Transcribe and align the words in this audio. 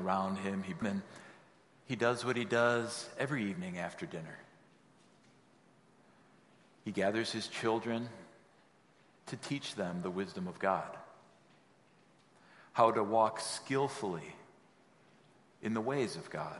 around 0.00 0.36
him. 0.36 0.62
He, 0.62 0.74
he 1.86 1.96
does 1.96 2.24
what 2.24 2.36
he 2.36 2.44
does 2.44 3.08
every 3.18 3.50
evening 3.50 3.78
after 3.78 4.06
dinner. 4.06 4.38
He 6.84 6.92
gathers 6.92 7.30
his 7.30 7.46
children 7.46 8.08
to 9.26 9.36
teach 9.36 9.74
them 9.74 10.00
the 10.02 10.10
wisdom 10.10 10.48
of 10.48 10.58
God, 10.58 10.96
how 12.72 12.90
to 12.90 13.04
walk 13.04 13.40
skillfully 13.40 14.34
in 15.62 15.74
the 15.74 15.80
ways 15.80 16.16
of 16.16 16.30
God. 16.30 16.58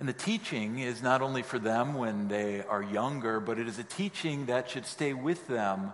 And 0.00 0.08
the 0.08 0.14
teaching 0.14 0.78
is 0.78 1.02
not 1.02 1.20
only 1.20 1.42
for 1.42 1.58
them 1.58 1.94
when 1.94 2.28
they 2.28 2.62
are 2.62 2.82
younger, 2.82 3.38
but 3.38 3.58
it 3.58 3.68
is 3.68 3.78
a 3.78 3.84
teaching 3.84 4.46
that 4.46 4.70
should 4.70 4.86
stay 4.86 5.12
with 5.12 5.46
them 5.46 5.92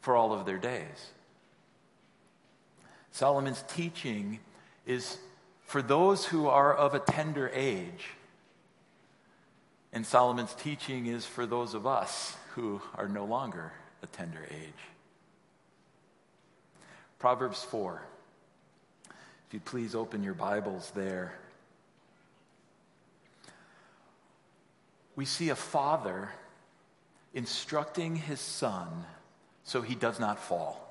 for 0.00 0.16
all 0.16 0.32
of 0.32 0.46
their 0.46 0.58
days. 0.58 1.10
Solomon's 3.12 3.62
teaching 3.68 4.40
is 4.86 5.18
for 5.64 5.82
those 5.82 6.24
who 6.24 6.46
are 6.46 6.72
of 6.72 6.94
a 6.94 7.00
tender 7.00 7.50
age. 7.52 8.10
And 9.92 10.06
Solomon's 10.06 10.54
teaching 10.54 11.06
is 11.06 11.26
for 11.26 11.46
those 11.46 11.74
of 11.74 11.86
us 11.86 12.36
who 12.54 12.80
are 12.94 13.08
no 13.08 13.24
longer 13.24 13.72
a 14.02 14.06
tender 14.06 14.46
age. 14.50 14.72
Proverbs 17.18 17.62
4. 17.64 18.02
If 19.48 19.54
you 19.54 19.60
please 19.60 19.94
open 19.94 20.22
your 20.22 20.34
Bibles 20.34 20.92
there. 20.94 21.34
we 25.16 25.24
see 25.24 25.48
a 25.48 25.56
father 25.56 26.30
instructing 27.34 28.14
his 28.14 28.38
son 28.38 29.06
so 29.64 29.80
he 29.80 29.94
does 29.94 30.20
not 30.20 30.38
fall. 30.38 30.82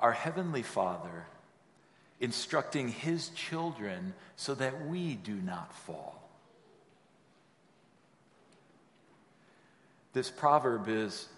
Our 0.00 0.12
Heavenly 0.12 0.62
Father 0.62 1.26
instructing 2.20 2.88
his 2.88 3.28
children 3.30 4.14
so 4.36 4.54
that 4.54 4.86
we 4.86 5.14
do 5.14 5.34
not 5.34 5.74
fall. 5.74 6.22
This 10.12 10.30
proverb 10.30 10.88
is 10.88 11.28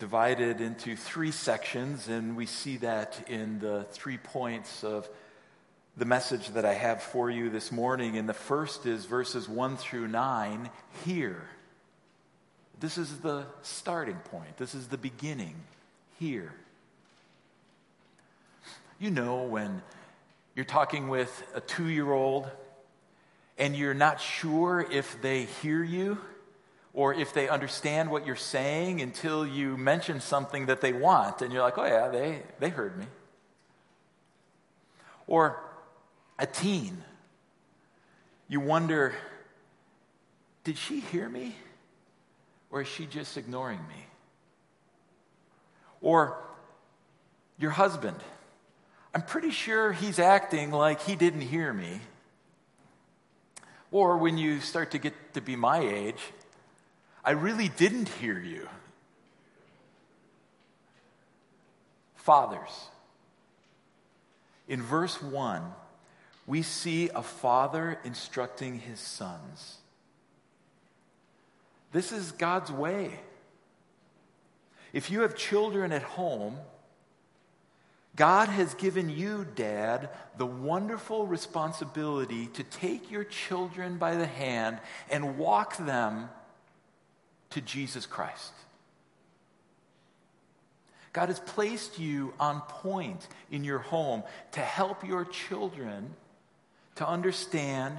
divided 0.00 0.60
into 0.60 0.96
three 0.96 1.30
sections, 1.30 2.08
and 2.08 2.36
we 2.36 2.46
see 2.46 2.78
that 2.78 3.22
in 3.28 3.60
the 3.60 3.86
three 3.92 4.18
points 4.18 4.82
of 4.82 5.08
the 5.96 6.04
message 6.04 6.48
that 6.48 6.64
I 6.64 6.72
have 6.72 7.02
for 7.02 7.30
you 7.30 7.50
this 7.50 7.70
morning. 7.70 8.16
And 8.16 8.28
the 8.28 8.34
first 8.34 8.86
is 8.86 9.04
verses 9.04 9.48
1 9.48 9.76
through 9.76 10.08
9 10.08 10.70
here. 11.04 11.42
This 12.80 12.96
is 12.96 13.18
the 13.18 13.44
starting 13.62 14.16
point, 14.16 14.56
this 14.56 14.74
is 14.74 14.88
the 14.88 14.98
beginning 14.98 15.54
here. 16.18 16.54
You 19.00 19.10
know, 19.10 19.44
when 19.44 19.80
you're 20.54 20.66
talking 20.66 21.08
with 21.08 21.42
a 21.54 21.60
two 21.62 21.86
year 21.86 22.12
old 22.12 22.50
and 23.56 23.74
you're 23.74 23.94
not 23.94 24.20
sure 24.20 24.86
if 24.90 25.22
they 25.22 25.44
hear 25.62 25.82
you 25.82 26.18
or 26.92 27.14
if 27.14 27.32
they 27.32 27.48
understand 27.48 28.10
what 28.10 28.26
you're 28.26 28.36
saying 28.36 29.00
until 29.00 29.46
you 29.46 29.78
mention 29.78 30.20
something 30.20 30.66
that 30.66 30.82
they 30.82 30.92
want 30.92 31.40
and 31.40 31.50
you're 31.50 31.62
like, 31.62 31.78
oh, 31.78 31.86
yeah, 31.86 32.08
they, 32.08 32.42
they 32.58 32.68
heard 32.68 32.98
me. 32.98 33.06
Or 35.26 35.58
a 36.38 36.44
teen, 36.44 37.02
you 38.48 38.60
wonder 38.60 39.14
did 40.62 40.76
she 40.76 41.00
hear 41.00 41.26
me? 41.26 41.56
Or 42.70 42.82
is 42.82 42.88
she 42.88 43.06
just 43.06 43.38
ignoring 43.38 43.80
me? 43.88 44.04
Or 46.02 46.36
your 47.58 47.70
husband, 47.70 48.18
I'm 49.14 49.22
pretty 49.22 49.50
sure 49.50 49.92
he's 49.92 50.18
acting 50.18 50.70
like 50.70 51.02
he 51.02 51.16
didn't 51.16 51.40
hear 51.40 51.72
me. 51.72 52.00
Or 53.90 54.18
when 54.18 54.38
you 54.38 54.60
start 54.60 54.92
to 54.92 54.98
get 54.98 55.34
to 55.34 55.40
be 55.40 55.56
my 55.56 55.80
age, 55.80 56.20
I 57.24 57.32
really 57.32 57.68
didn't 57.68 58.08
hear 58.08 58.38
you. 58.38 58.68
Fathers, 62.14 62.88
in 64.68 64.80
verse 64.80 65.20
1, 65.20 65.62
we 66.46 66.62
see 66.62 67.08
a 67.08 67.22
father 67.22 67.98
instructing 68.04 68.78
his 68.78 69.00
sons. 69.00 69.78
This 71.92 72.12
is 72.12 72.30
God's 72.32 72.70
way. 72.70 73.18
If 74.92 75.10
you 75.10 75.22
have 75.22 75.34
children 75.34 75.92
at 75.92 76.02
home, 76.02 76.56
God 78.20 78.50
has 78.50 78.74
given 78.74 79.08
you, 79.08 79.46
Dad, 79.54 80.10
the 80.36 80.44
wonderful 80.44 81.26
responsibility 81.26 82.48
to 82.48 82.62
take 82.62 83.10
your 83.10 83.24
children 83.24 83.96
by 83.96 84.14
the 84.16 84.26
hand 84.26 84.78
and 85.08 85.38
walk 85.38 85.78
them 85.78 86.28
to 87.48 87.62
Jesus 87.62 88.04
Christ. 88.04 88.52
God 91.14 91.30
has 91.30 91.40
placed 91.40 91.98
you 91.98 92.34
on 92.38 92.60
point 92.60 93.26
in 93.50 93.64
your 93.64 93.78
home 93.78 94.22
to 94.52 94.60
help 94.60 95.02
your 95.02 95.24
children 95.24 96.14
to 96.96 97.08
understand 97.08 97.96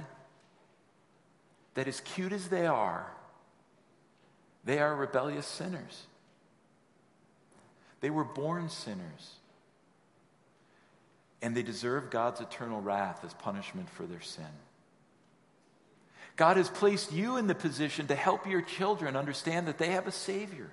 that 1.74 1.88
as 1.88 1.98
cute 1.98 2.32
as 2.32 2.46
they 2.46 2.68
are, 2.68 3.12
they 4.64 4.78
are 4.78 4.94
rebellious 4.94 5.48
sinners. 5.48 6.04
They 8.00 8.10
were 8.10 8.22
born 8.22 8.68
sinners. 8.68 9.38
And 11.42 11.54
they 11.56 11.62
deserve 11.62 12.10
God's 12.10 12.40
eternal 12.40 12.80
wrath 12.80 13.24
as 13.24 13.34
punishment 13.34 13.90
for 13.90 14.06
their 14.06 14.20
sin. 14.20 14.44
God 16.36 16.56
has 16.56 16.70
placed 16.70 17.12
you 17.12 17.36
in 17.36 17.46
the 17.46 17.54
position 17.54 18.06
to 18.06 18.14
help 18.14 18.46
your 18.46 18.62
children 18.62 19.16
understand 19.16 19.68
that 19.68 19.76
they 19.76 19.88
have 19.88 20.06
a 20.06 20.12
Savior. 20.12 20.70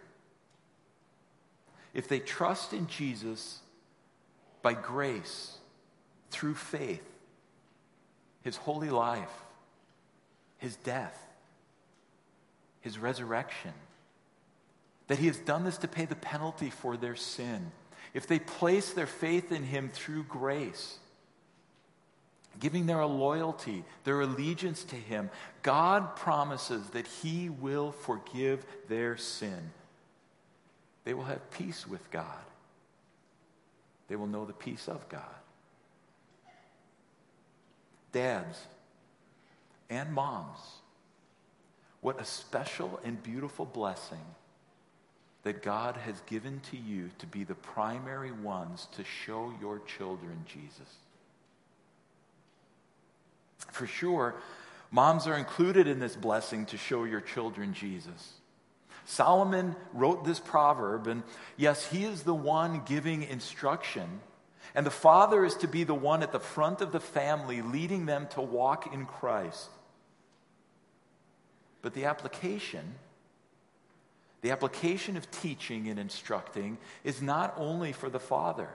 If 1.94 2.08
they 2.08 2.20
trust 2.20 2.72
in 2.72 2.88
Jesus 2.88 3.60
by 4.62 4.74
grace, 4.74 5.58
through 6.32 6.56
faith, 6.56 7.04
his 8.42 8.56
holy 8.56 8.90
life, 8.90 9.32
his 10.58 10.76
death, 10.78 11.18
his 12.82 12.98
resurrection. 12.98 13.74
That 15.08 15.20
he 15.20 15.28
has 15.28 15.38
done 15.38 15.64
this 15.64 15.78
to 15.80 15.88
pay 15.88 16.06
the 16.06 16.16
penalty 16.16 16.70
for 16.70 16.96
their 16.96 17.16
sin. 17.16 17.72
If 18.14 18.28
they 18.28 18.40
place 18.40 18.92
their 18.92 19.08
faith 19.08 19.52
in 19.52 19.64
him 19.64 19.90
through 19.90 20.24
grace, 20.24 20.98
giving 22.60 22.86
their 22.86 23.06
loyalty, 23.06 23.84
their 24.04 24.22
allegiance 24.22 24.84
to 24.86 24.96
him, 24.96 25.30
God 25.62 26.16
promises 26.16 26.90
that 26.90 27.08
he 27.08 27.50
will 27.50 27.92
forgive 27.92 28.66
their 28.88 29.18
sin. 29.18 29.72
They 31.06 31.14
will 31.14 31.26
have 31.26 31.52
peace 31.52 31.88
with 31.88 32.10
God. 32.12 32.26
They 34.08 34.16
will 34.16 34.28
know 34.28 34.46
the 34.46 34.54
peace 34.54 34.88
of 34.88 35.08
God 35.10 35.24
dads 38.12 38.60
and 39.90 40.12
moms, 40.14 40.58
what 42.02 42.20
a 42.22 42.26
special 42.26 43.00
and 43.04 43.22
beautiful 43.22 43.66
blessing 43.66 44.24
that 45.44 45.64
God 45.64 45.96
has 45.98 46.22
given 46.28 46.60
to 46.72 46.78
you 46.78 47.10
to 47.20 47.26
be 47.26 47.44
the 47.44 47.56
primary 47.56 48.32
ones 48.32 48.88
to 48.94 49.04
show 49.04 49.54
your 49.62 49.80
children 49.80 50.46
Jesus. 50.46 50.96
For 53.72 53.88
sure, 53.88 54.36
moms 54.92 55.28
are 55.28 55.38
included 55.38 55.88
in 55.88 56.00
this 56.00 56.16
blessing 56.16 56.66
to 56.68 56.78
show 56.78 57.04
your 57.04 57.22
children 57.22 57.74
Jesus. 57.74 58.34
Solomon 59.06 59.76
wrote 59.94 60.26
this 60.26 60.40
proverb, 60.40 61.08
and 61.08 61.24
yes, 61.58 61.90
he 61.90 62.04
is 62.04 62.24
the 62.24 62.34
one 62.34 62.84
giving 62.86 63.24
instruction 63.24 64.20
and 64.76 64.86
the 64.86 64.92
father 64.92 65.46
is 65.46 65.56
to 65.56 65.68
be 65.68 65.84
the 65.84 65.96
one 65.96 66.24
at 66.24 66.32
the 66.32 66.40
front 66.40 66.82
of 66.82 66.92
the 66.92 67.00
family, 67.00 67.62
leading 67.62 68.06
them 68.06 68.28
to 68.32 68.42
walk 68.42 68.94
in 68.94 69.06
Christ. 69.06 69.70
But 71.82 71.94
the 71.94 72.06
application, 72.06 72.96
the 74.42 74.52
application 74.52 75.18
of 75.18 75.30
teaching 75.32 75.88
and 75.88 76.00
instructing, 76.00 76.78
is 77.04 77.22
not 77.22 77.54
only 77.58 77.92
for 77.92 78.10
the 78.10 78.20
father. 78.20 78.70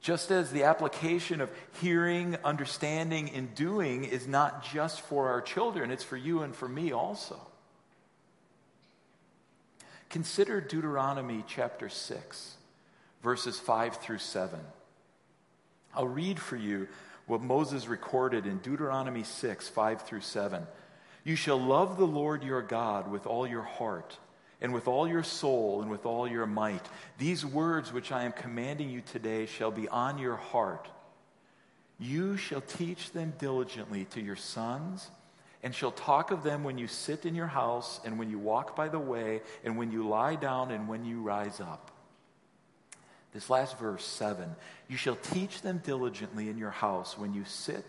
Just 0.00 0.30
as 0.30 0.52
the 0.52 0.64
application 0.64 1.40
of 1.40 1.50
hearing, 1.80 2.36
understanding, 2.44 3.30
and 3.30 3.54
doing 3.54 4.04
is 4.04 4.28
not 4.28 4.64
just 4.64 5.00
for 5.00 5.28
our 5.28 5.40
children, 5.40 5.90
it's 5.90 6.04
for 6.04 6.16
you 6.16 6.42
and 6.42 6.54
for 6.54 6.68
me 6.68 6.92
also. 6.92 7.40
Consider 10.08 10.60
Deuteronomy 10.60 11.44
chapter 11.46 11.88
6 11.88 12.56
verses 13.22 13.58
5 13.58 13.96
through 13.96 14.18
7. 14.18 14.58
I'll 15.94 16.08
read 16.08 16.38
for 16.38 16.56
you 16.56 16.88
what 17.26 17.42
Moses 17.42 17.88
recorded 17.88 18.46
in 18.46 18.58
Deuteronomy 18.58 19.24
6 19.24 19.68
5 19.68 20.02
through 20.02 20.20
7. 20.20 20.66
You 21.24 21.36
shall 21.36 21.60
love 21.60 21.98
the 21.98 22.06
Lord 22.06 22.42
your 22.42 22.62
God 22.62 23.10
with 23.10 23.26
all 23.26 23.46
your 23.46 23.62
heart, 23.62 24.16
and 24.60 24.72
with 24.72 24.88
all 24.88 25.06
your 25.06 25.22
soul 25.22 25.82
and 25.82 25.90
with 25.90 26.04
all 26.06 26.26
your 26.26 26.46
might. 26.46 26.84
These 27.18 27.44
words 27.46 27.92
which 27.92 28.10
I 28.10 28.24
am 28.24 28.32
commanding 28.32 28.90
you 28.90 29.00
today 29.00 29.46
shall 29.46 29.70
be 29.70 29.88
on 29.88 30.18
your 30.18 30.36
heart. 30.36 30.88
You 31.98 32.36
shall 32.36 32.60
teach 32.60 33.12
them 33.12 33.34
diligently 33.38 34.04
to 34.06 34.20
your 34.20 34.36
sons, 34.36 35.10
and 35.62 35.74
shall 35.74 35.90
talk 35.90 36.30
of 36.30 36.44
them 36.44 36.62
when 36.62 36.78
you 36.78 36.86
sit 36.86 37.26
in 37.26 37.34
your 37.34 37.48
house, 37.48 38.00
and 38.04 38.18
when 38.18 38.30
you 38.30 38.38
walk 38.38 38.76
by 38.76 38.88
the 38.88 38.98
way, 38.98 39.42
and 39.64 39.76
when 39.76 39.90
you 39.90 40.08
lie 40.08 40.36
down, 40.36 40.70
and 40.70 40.88
when 40.88 41.04
you 41.04 41.20
rise 41.20 41.60
up. 41.60 41.90
This 43.32 43.50
last 43.50 43.78
verse, 43.78 44.04
7 44.04 44.54
You 44.88 44.96
shall 44.96 45.16
teach 45.16 45.60
them 45.62 45.82
diligently 45.84 46.48
in 46.48 46.58
your 46.58 46.70
house 46.70 47.18
when 47.18 47.34
you 47.34 47.44
sit, 47.44 47.84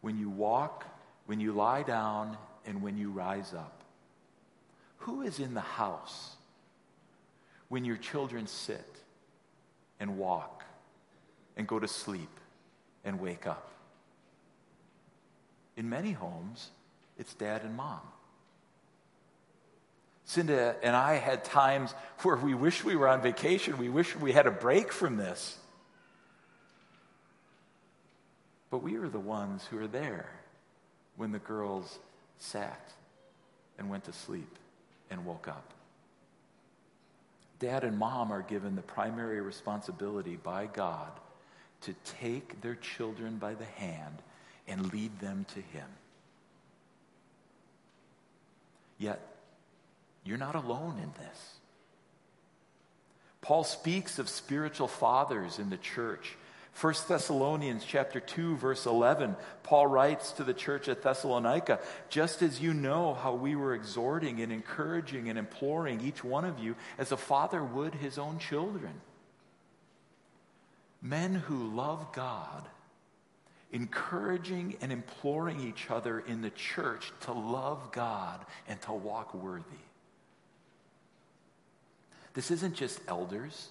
when 0.00 0.16
you 0.18 0.30
walk, 0.30 0.86
when 1.26 1.40
you 1.40 1.52
lie 1.52 1.82
down, 1.82 2.36
and 2.64 2.82
when 2.82 2.96
you 2.96 3.10
rise 3.10 3.52
up. 3.54 3.81
Who 5.02 5.22
is 5.22 5.40
in 5.40 5.54
the 5.54 5.60
house 5.60 6.36
when 7.68 7.84
your 7.84 7.96
children 7.96 8.46
sit 8.46 8.86
and 9.98 10.16
walk 10.16 10.64
and 11.56 11.66
go 11.66 11.80
to 11.80 11.88
sleep 11.88 12.30
and 13.04 13.20
wake 13.20 13.44
up? 13.44 13.68
In 15.76 15.88
many 15.88 16.12
homes, 16.12 16.70
it's 17.18 17.34
dad 17.34 17.62
and 17.64 17.76
mom. 17.76 18.00
Cinda 20.24 20.76
and 20.84 20.94
I 20.94 21.14
had 21.14 21.44
times 21.44 21.92
where 22.22 22.36
we 22.36 22.54
wish 22.54 22.84
we 22.84 22.94
were 22.94 23.08
on 23.08 23.22
vacation. 23.22 23.78
We 23.78 23.88
wish 23.88 24.14
we 24.14 24.30
had 24.30 24.46
a 24.46 24.52
break 24.52 24.92
from 24.92 25.16
this. 25.16 25.58
But 28.70 28.84
we 28.84 29.00
were 29.00 29.08
the 29.08 29.18
ones 29.18 29.64
who 29.66 29.78
were 29.78 29.88
there 29.88 30.30
when 31.16 31.32
the 31.32 31.40
girls 31.40 31.98
sat 32.38 32.92
and 33.78 33.90
went 33.90 34.04
to 34.04 34.12
sleep 34.12 34.58
and 35.12 35.24
woke 35.24 35.46
up. 35.46 35.72
Dad 37.60 37.84
and 37.84 37.96
mom 37.96 38.32
are 38.32 38.42
given 38.42 38.74
the 38.74 38.82
primary 38.82 39.40
responsibility 39.40 40.36
by 40.36 40.66
God 40.66 41.12
to 41.82 41.94
take 42.18 42.60
their 42.60 42.74
children 42.74 43.36
by 43.36 43.54
the 43.54 43.64
hand 43.64 44.22
and 44.66 44.92
lead 44.92 45.20
them 45.20 45.46
to 45.54 45.60
Him. 45.60 45.86
Yet, 48.98 49.20
you're 50.24 50.38
not 50.38 50.54
alone 50.54 50.98
in 51.00 51.12
this. 51.24 51.54
Paul 53.40 53.64
speaks 53.64 54.18
of 54.18 54.28
spiritual 54.28 54.88
fathers 54.88 55.58
in 55.58 55.70
the 55.70 55.76
church 55.76 56.36
1 56.80 56.94
Thessalonians 57.06 57.84
chapter 57.84 58.18
2 58.18 58.56
verse 58.56 58.86
11 58.86 59.36
Paul 59.62 59.86
writes 59.86 60.32
to 60.32 60.44
the 60.44 60.54
church 60.54 60.88
at 60.88 61.02
Thessalonica 61.02 61.80
just 62.08 62.42
as 62.42 62.60
you 62.60 62.72
know 62.72 63.14
how 63.14 63.34
we 63.34 63.54
were 63.54 63.74
exhorting 63.74 64.40
and 64.40 64.50
encouraging 64.50 65.28
and 65.28 65.38
imploring 65.38 66.00
each 66.00 66.24
one 66.24 66.44
of 66.44 66.58
you 66.58 66.74
as 66.98 67.12
a 67.12 67.16
father 67.16 67.62
would 67.62 67.94
his 67.94 68.18
own 68.18 68.38
children. 68.38 68.92
Men 71.02 71.34
who 71.34 71.74
love 71.74 72.12
God 72.12 72.66
encouraging 73.72 74.76
and 74.82 74.92
imploring 74.92 75.60
each 75.60 75.90
other 75.90 76.20
in 76.20 76.42
the 76.42 76.50
church 76.50 77.10
to 77.22 77.32
love 77.32 77.90
God 77.90 78.44
and 78.68 78.80
to 78.82 78.92
walk 78.92 79.34
worthy. 79.34 79.64
This 82.34 82.50
isn't 82.50 82.74
just 82.74 83.00
elders. 83.08 83.68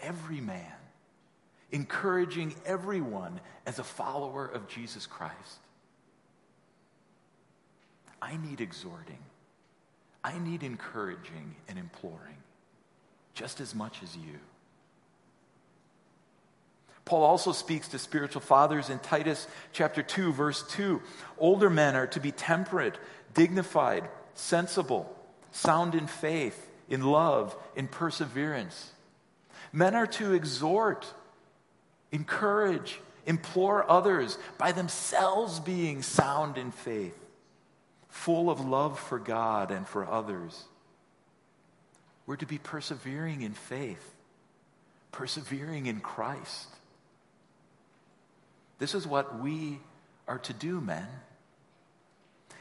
Every 0.00 0.40
man 0.40 0.72
encouraging 1.70 2.54
everyone 2.64 3.40
as 3.66 3.78
a 3.78 3.84
follower 3.84 4.46
of 4.46 4.68
Jesus 4.68 5.06
Christ. 5.06 5.58
I 8.20 8.36
need 8.36 8.60
exhorting. 8.60 9.18
I 10.24 10.38
need 10.38 10.62
encouraging 10.62 11.54
and 11.68 11.78
imploring 11.78 12.36
just 13.34 13.60
as 13.60 13.74
much 13.74 14.02
as 14.02 14.16
you. 14.16 14.38
Paul 17.04 17.22
also 17.22 17.52
speaks 17.52 17.88
to 17.88 17.98
spiritual 17.98 18.42
fathers 18.42 18.90
in 18.90 18.98
Titus 18.98 19.46
chapter 19.72 20.02
2 20.02 20.32
verse 20.32 20.62
2. 20.72 21.00
Older 21.38 21.70
men 21.70 21.96
are 21.96 22.08
to 22.08 22.20
be 22.20 22.32
temperate, 22.32 22.98
dignified, 23.32 24.08
sensible, 24.34 25.16
sound 25.52 25.94
in 25.94 26.06
faith, 26.06 26.68
in 26.88 27.02
love, 27.02 27.56
in 27.76 27.88
perseverance. 27.88 28.92
Men 29.72 29.94
are 29.94 30.06
to 30.06 30.34
exhort 30.34 31.06
encourage, 32.12 33.00
implore 33.26 33.90
others 33.90 34.38
by 34.56 34.72
themselves 34.72 35.60
being 35.60 36.02
sound 36.02 36.58
in 36.58 36.70
faith, 36.70 37.18
full 38.08 38.50
of 38.50 38.64
love 38.64 38.98
for 38.98 39.18
God 39.18 39.70
and 39.70 39.86
for 39.86 40.06
others. 40.06 40.64
We're 42.26 42.36
to 42.36 42.46
be 42.46 42.58
persevering 42.58 43.42
in 43.42 43.52
faith, 43.52 44.14
persevering 45.12 45.86
in 45.86 46.00
Christ. 46.00 46.68
This 48.78 48.94
is 48.94 49.06
what 49.06 49.40
we 49.40 49.80
are 50.26 50.38
to 50.38 50.52
do, 50.52 50.80
men. 50.80 51.06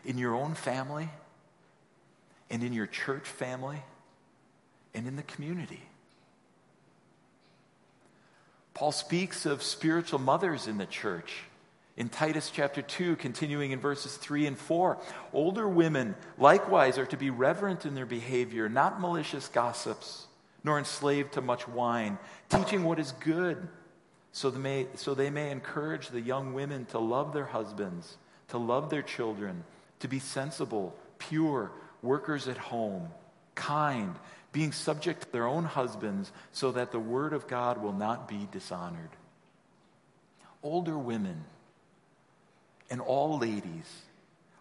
In 0.05 0.17
your 0.17 0.35
own 0.35 0.53
family, 0.53 1.09
and 2.49 2.63
in 2.63 2.71
your 2.71 2.87
church 2.87 3.27
family, 3.27 3.81
and 4.93 5.05
in 5.05 5.17
the 5.17 5.23
community. 5.23 5.81
Paul 8.77 8.91
speaks 8.91 9.47
of 9.47 9.63
spiritual 9.63 10.19
mothers 10.19 10.67
in 10.67 10.77
the 10.77 10.85
church. 10.85 11.39
In 11.95 12.09
Titus 12.09 12.51
chapter 12.53 12.83
2, 12.83 13.15
continuing 13.15 13.71
in 13.71 13.79
verses 13.79 14.17
3 14.17 14.45
and 14.45 14.55
4, 14.55 14.99
older 15.33 15.67
women 15.67 16.13
likewise 16.37 16.99
are 16.99 17.07
to 17.07 17.17
be 17.17 17.31
reverent 17.31 17.87
in 17.87 17.95
their 17.95 18.05
behavior, 18.05 18.69
not 18.69 19.01
malicious 19.01 19.47
gossips, 19.47 20.27
nor 20.63 20.77
enslaved 20.77 21.33
to 21.33 21.41
much 21.41 21.67
wine, 21.67 22.19
teaching 22.49 22.83
what 22.83 22.99
is 22.99 23.13
good, 23.13 23.67
so 24.31 24.51
they 24.51 24.59
may, 24.59 24.87
so 24.93 25.15
they 25.15 25.31
may 25.31 25.49
encourage 25.49 26.09
the 26.09 26.21
young 26.21 26.53
women 26.53 26.85
to 26.91 26.99
love 26.99 27.33
their 27.33 27.45
husbands, 27.45 28.17
to 28.49 28.59
love 28.59 28.91
their 28.91 29.01
children, 29.01 29.63
to 30.01 30.07
be 30.07 30.19
sensible, 30.19 30.95
pure, 31.17 31.71
workers 32.03 32.47
at 32.47 32.59
home, 32.59 33.07
kind, 33.55 34.13
being 34.51 34.71
subject 34.71 35.21
to 35.21 35.31
their 35.31 35.47
own 35.47 35.65
husbands 35.65 36.31
so 36.51 36.71
that 36.71 36.91
the 36.91 36.99
word 36.99 37.33
of 37.33 37.47
God 37.47 37.81
will 37.81 37.93
not 37.93 38.27
be 38.27 38.47
dishonored. 38.51 39.09
Older 40.63 40.97
women 40.97 41.43
and 42.89 43.01
all 43.01 43.37
ladies 43.37 44.01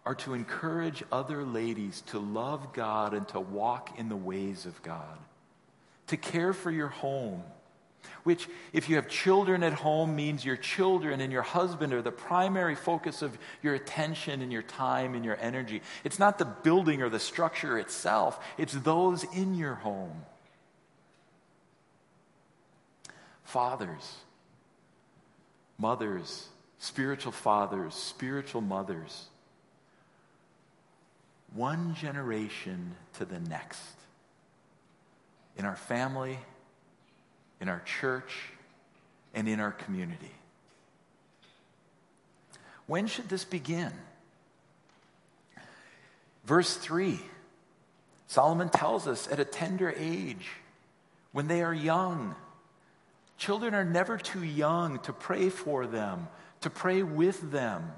are 0.05 0.15
to 0.15 0.33
encourage 0.33 1.03
other 1.11 1.43
ladies 1.43 2.01
to 2.07 2.19
love 2.19 2.73
God 2.73 3.13
and 3.13 3.27
to 3.29 3.39
walk 3.39 3.97
in 3.99 4.07
the 4.07 4.15
ways 4.15 4.65
of 4.65 4.81
God, 4.81 5.17
to 6.07 6.17
care 6.17 6.53
for 6.53 6.71
your 6.71 6.87
home 6.87 7.43
which, 8.23 8.49
if 8.73 8.89
you 8.89 8.97
have 8.97 9.07
children 9.07 9.63
at 9.63 9.73
home, 9.73 10.15
means 10.15 10.43
your 10.43 10.57
children 10.57 11.21
and 11.21 11.31
your 11.31 11.41
husband 11.41 11.93
are 11.93 12.01
the 12.01 12.11
primary 12.11 12.75
focus 12.75 13.21
of 13.21 13.37
your 13.63 13.73
attention 13.73 14.41
and 14.41 14.51
your 14.51 14.63
time 14.63 15.15
and 15.15 15.23
your 15.23 15.37
energy. 15.39 15.81
It's 16.03 16.19
not 16.19 16.37
the 16.37 16.45
building 16.45 17.01
or 17.01 17.09
the 17.09 17.19
structure 17.19 17.79
itself, 17.79 18.43
it's 18.57 18.73
those 18.73 19.23
in 19.23 19.55
your 19.55 19.75
home. 19.75 20.25
Fathers, 23.45 24.17
mothers, 25.77 26.49
spiritual 26.79 27.31
fathers, 27.31 27.93
spiritual 27.93 28.61
mothers. 28.61 29.27
One 31.53 31.95
generation 31.95 32.95
to 33.13 33.25
the 33.25 33.39
next. 33.39 33.79
In 35.55 35.63
our 35.63 35.77
family, 35.77 36.39
in 37.59 37.69
our 37.69 37.81
church, 37.81 38.33
and 39.33 39.47
in 39.47 39.59
our 39.59 39.71
community. 39.71 40.31
When 42.85 43.07
should 43.07 43.29
this 43.29 43.43
begin? 43.43 43.91
Verse 46.45 46.75
3 46.77 47.19
Solomon 48.27 48.69
tells 48.69 49.07
us 49.07 49.27
at 49.31 49.39
a 49.39 49.45
tender 49.45 49.93
age, 49.97 50.49
when 51.31 51.47
they 51.47 51.61
are 51.61 51.73
young. 51.73 52.35
Children 53.37 53.75
are 53.75 53.85
never 53.85 54.17
too 54.17 54.43
young 54.43 54.99
to 54.99 55.13
pray 55.13 55.49
for 55.49 55.85
them, 55.85 56.27
to 56.61 56.69
pray 56.69 57.03
with 57.03 57.51
them. 57.51 57.91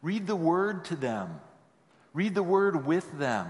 Read 0.00 0.28
the 0.28 0.36
word 0.36 0.84
to 0.86 0.96
them, 0.96 1.40
read 2.14 2.34
the 2.34 2.42
word 2.42 2.86
with 2.86 3.18
them. 3.18 3.48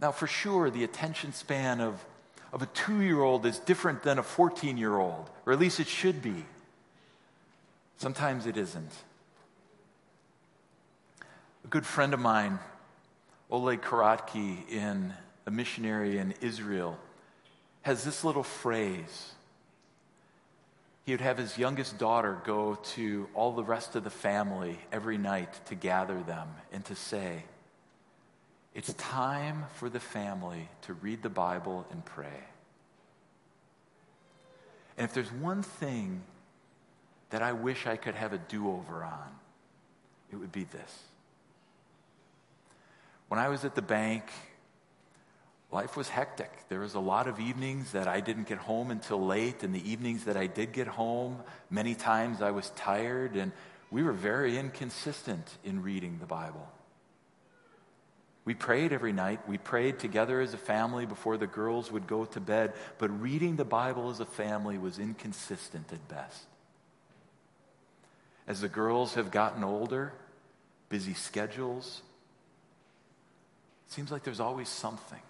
Now, 0.00 0.12
for 0.12 0.26
sure, 0.26 0.70
the 0.70 0.84
attention 0.84 1.32
span 1.32 1.80
of 1.80 2.04
of 2.52 2.62
a 2.62 2.66
two 2.66 3.02
year 3.02 3.22
old 3.22 3.44
is 3.46 3.58
different 3.58 4.02
than 4.02 4.18
a 4.18 4.22
14 4.22 4.76
year 4.76 4.96
old, 4.96 5.30
or 5.46 5.52
at 5.52 5.58
least 5.58 5.80
it 5.80 5.88
should 5.88 6.22
be. 6.22 6.44
Sometimes 7.98 8.46
it 8.46 8.56
isn't. 8.56 8.92
A 11.64 11.68
good 11.68 11.84
friend 11.84 12.14
of 12.14 12.20
mine, 12.20 12.58
Oleg 13.50 13.82
Karatki, 13.82 14.68
in 14.70 15.12
a 15.46 15.50
missionary 15.50 16.18
in 16.18 16.32
Israel, 16.40 16.98
has 17.82 18.04
this 18.04 18.24
little 18.24 18.42
phrase. 18.42 19.32
He 21.04 21.12
would 21.12 21.20
have 21.20 21.38
his 21.38 21.58
youngest 21.58 21.98
daughter 21.98 22.38
go 22.44 22.76
to 22.94 23.28
all 23.34 23.52
the 23.52 23.64
rest 23.64 23.96
of 23.96 24.04
the 24.04 24.10
family 24.10 24.78
every 24.92 25.18
night 25.18 25.52
to 25.66 25.74
gather 25.74 26.20
them 26.20 26.48
and 26.70 26.84
to 26.84 26.94
say, 26.94 27.44
It's 28.78 28.92
time 28.94 29.64
for 29.74 29.90
the 29.90 29.98
family 29.98 30.68
to 30.82 30.92
read 30.92 31.20
the 31.20 31.28
Bible 31.28 31.84
and 31.90 32.04
pray. 32.04 32.44
And 34.96 35.04
if 35.04 35.12
there's 35.12 35.32
one 35.32 35.64
thing 35.64 36.22
that 37.30 37.42
I 37.42 37.54
wish 37.54 37.88
I 37.88 37.96
could 37.96 38.14
have 38.14 38.32
a 38.32 38.38
do 38.38 38.70
over 38.70 39.02
on, 39.02 39.30
it 40.30 40.36
would 40.36 40.52
be 40.52 40.62
this. 40.62 41.02
When 43.26 43.40
I 43.40 43.48
was 43.48 43.64
at 43.64 43.74
the 43.74 43.82
bank, 43.82 44.22
life 45.72 45.96
was 45.96 46.08
hectic. 46.08 46.52
There 46.68 46.78
was 46.78 46.94
a 46.94 47.00
lot 47.00 47.26
of 47.26 47.40
evenings 47.40 47.90
that 47.90 48.06
I 48.06 48.20
didn't 48.20 48.46
get 48.46 48.58
home 48.58 48.92
until 48.92 49.20
late, 49.26 49.64
and 49.64 49.74
the 49.74 49.90
evenings 49.90 50.26
that 50.26 50.36
I 50.36 50.46
did 50.46 50.72
get 50.72 50.86
home, 50.86 51.42
many 51.68 51.96
times 51.96 52.42
I 52.42 52.52
was 52.52 52.70
tired, 52.76 53.34
and 53.34 53.50
we 53.90 54.04
were 54.04 54.12
very 54.12 54.56
inconsistent 54.56 55.58
in 55.64 55.82
reading 55.82 56.18
the 56.20 56.26
Bible. 56.26 56.68
We 58.48 58.54
prayed 58.54 58.94
every 58.94 59.12
night. 59.12 59.46
We 59.46 59.58
prayed 59.58 59.98
together 59.98 60.40
as 60.40 60.54
a 60.54 60.56
family 60.56 61.04
before 61.04 61.36
the 61.36 61.46
girls 61.46 61.92
would 61.92 62.06
go 62.06 62.24
to 62.24 62.40
bed, 62.40 62.72
but 62.96 63.20
reading 63.20 63.56
the 63.56 63.64
Bible 63.66 64.08
as 64.08 64.20
a 64.20 64.24
family 64.24 64.78
was 64.78 64.98
inconsistent 64.98 65.92
at 65.92 66.08
best. 66.08 66.46
As 68.46 68.62
the 68.62 68.68
girls 68.70 69.12
have 69.16 69.30
gotten 69.30 69.62
older, 69.62 70.14
busy 70.88 71.12
schedules, 71.12 72.00
it 73.86 73.92
seems 73.92 74.10
like 74.10 74.24
there's 74.24 74.40
always 74.40 74.70
something. 74.70 75.20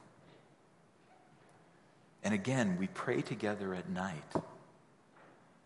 And 2.22 2.32
again, 2.32 2.76
we 2.78 2.86
pray 2.86 3.20
together 3.20 3.74
at 3.74 3.88
night. 3.88 4.32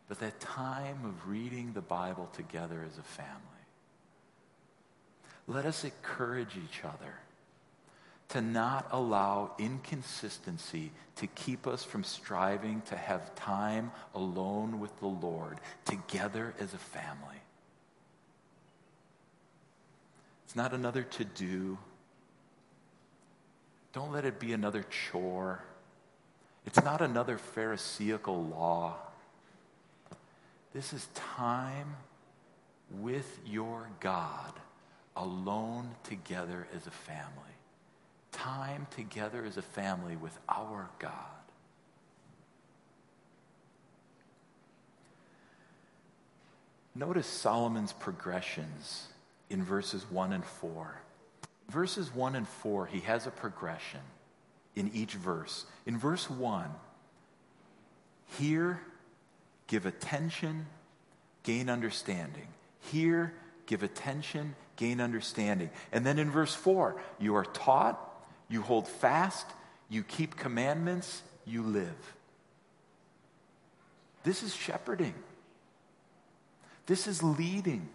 But 0.09 0.21
that 0.21 0.41
time 0.41 1.05
of 1.05 1.29
reading 1.29 1.75
the 1.75 1.83
Bible 1.83 2.31
together 2.33 2.83
as 2.83 2.97
a 2.97 3.03
family, 3.03 3.37
let 5.47 5.67
us 5.67 5.85
encourage 5.85 6.57
each 6.57 6.83
other 6.83 7.19
to 8.33 8.41
not 8.41 8.89
allow 8.93 9.53
inconsistency 9.59 10.91
to 11.17 11.27
keep 11.27 11.67
us 11.67 11.85
from 11.85 12.03
striving 12.03 12.81
to 12.87 12.97
have 12.97 13.35
time 13.35 13.93
alone 14.15 14.81
with 14.81 14.99
the 15.01 15.07
Lord 15.07 15.59
together 15.85 16.55
as 16.59 16.73
a 16.73 16.79
family. 16.79 17.43
It's 20.47 20.57
not 20.57 20.73
another 20.73 21.03
to 21.03 21.25
do. 21.25 21.77
Don't 23.93 24.13
let 24.13 24.25
it 24.25 24.41
be 24.41 24.55
another 24.55 24.87
chore. 24.89 25.63
It's 26.65 26.83
not 26.83 27.03
another 27.03 27.37
Pharisaical 27.37 28.45
law. 28.45 28.97
This 30.73 30.95
is 30.95 31.07
time 31.15 31.97
with 32.99 33.41
your 33.45 33.89
God 34.01 34.55
alone 35.17 35.91
together 36.05 36.67
as 36.75 36.87
a 36.87 36.91
family. 36.91 37.52
Time 38.33 38.87
together 38.91 39.45
as 39.45 39.57
a 39.57 39.63
family 39.63 40.17
with 40.17 40.37
our 40.49 40.89
God. 40.99 41.13
Notice 46.95 47.27
Solomon's 47.27 47.93
progressions 47.93 49.07
in 49.49 49.63
verses 49.63 50.05
1 50.11 50.33
and 50.33 50.45
4. 50.45 51.01
Verses 51.69 52.15
1 52.15 52.37
and 52.37 52.47
4, 52.47 52.87
he 52.87 53.01
has 53.01 53.27
a 53.27 53.31
progression 53.31 54.01
in 54.77 54.91
each 54.93 55.15
verse. 55.15 55.65
In 55.87 55.97
verse 55.99 56.29
1, 56.29 56.69
hear, 58.39 58.81
give 59.67 59.87
attention, 59.87 60.67
gain 61.43 61.71
understanding. 61.71 62.49
Hear, 62.81 63.33
give 63.67 63.83
attention, 63.83 64.55
gain 64.77 65.01
understanding. 65.01 65.71
And 65.93 66.05
then 66.05 66.19
in 66.19 66.31
verse 66.31 66.55
4, 66.55 67.01
you 67.19 67.37
are 67.37 67.45
taught, 67.45 68.12
you 68.53 68.61
hold 68.61 68.87
fast, 68.87 69.47
you 69.89 70.03
keep 70.03 70.37
commandments, 70.37 71.23
you 71.47 71.63
live. 71.63 72.15
This 74.25 74.43
is 74.43 74.55
shepherding. 74.55 75.15
This 76.85 77.07
is 77.07 77.23
leading. 77.23 77.89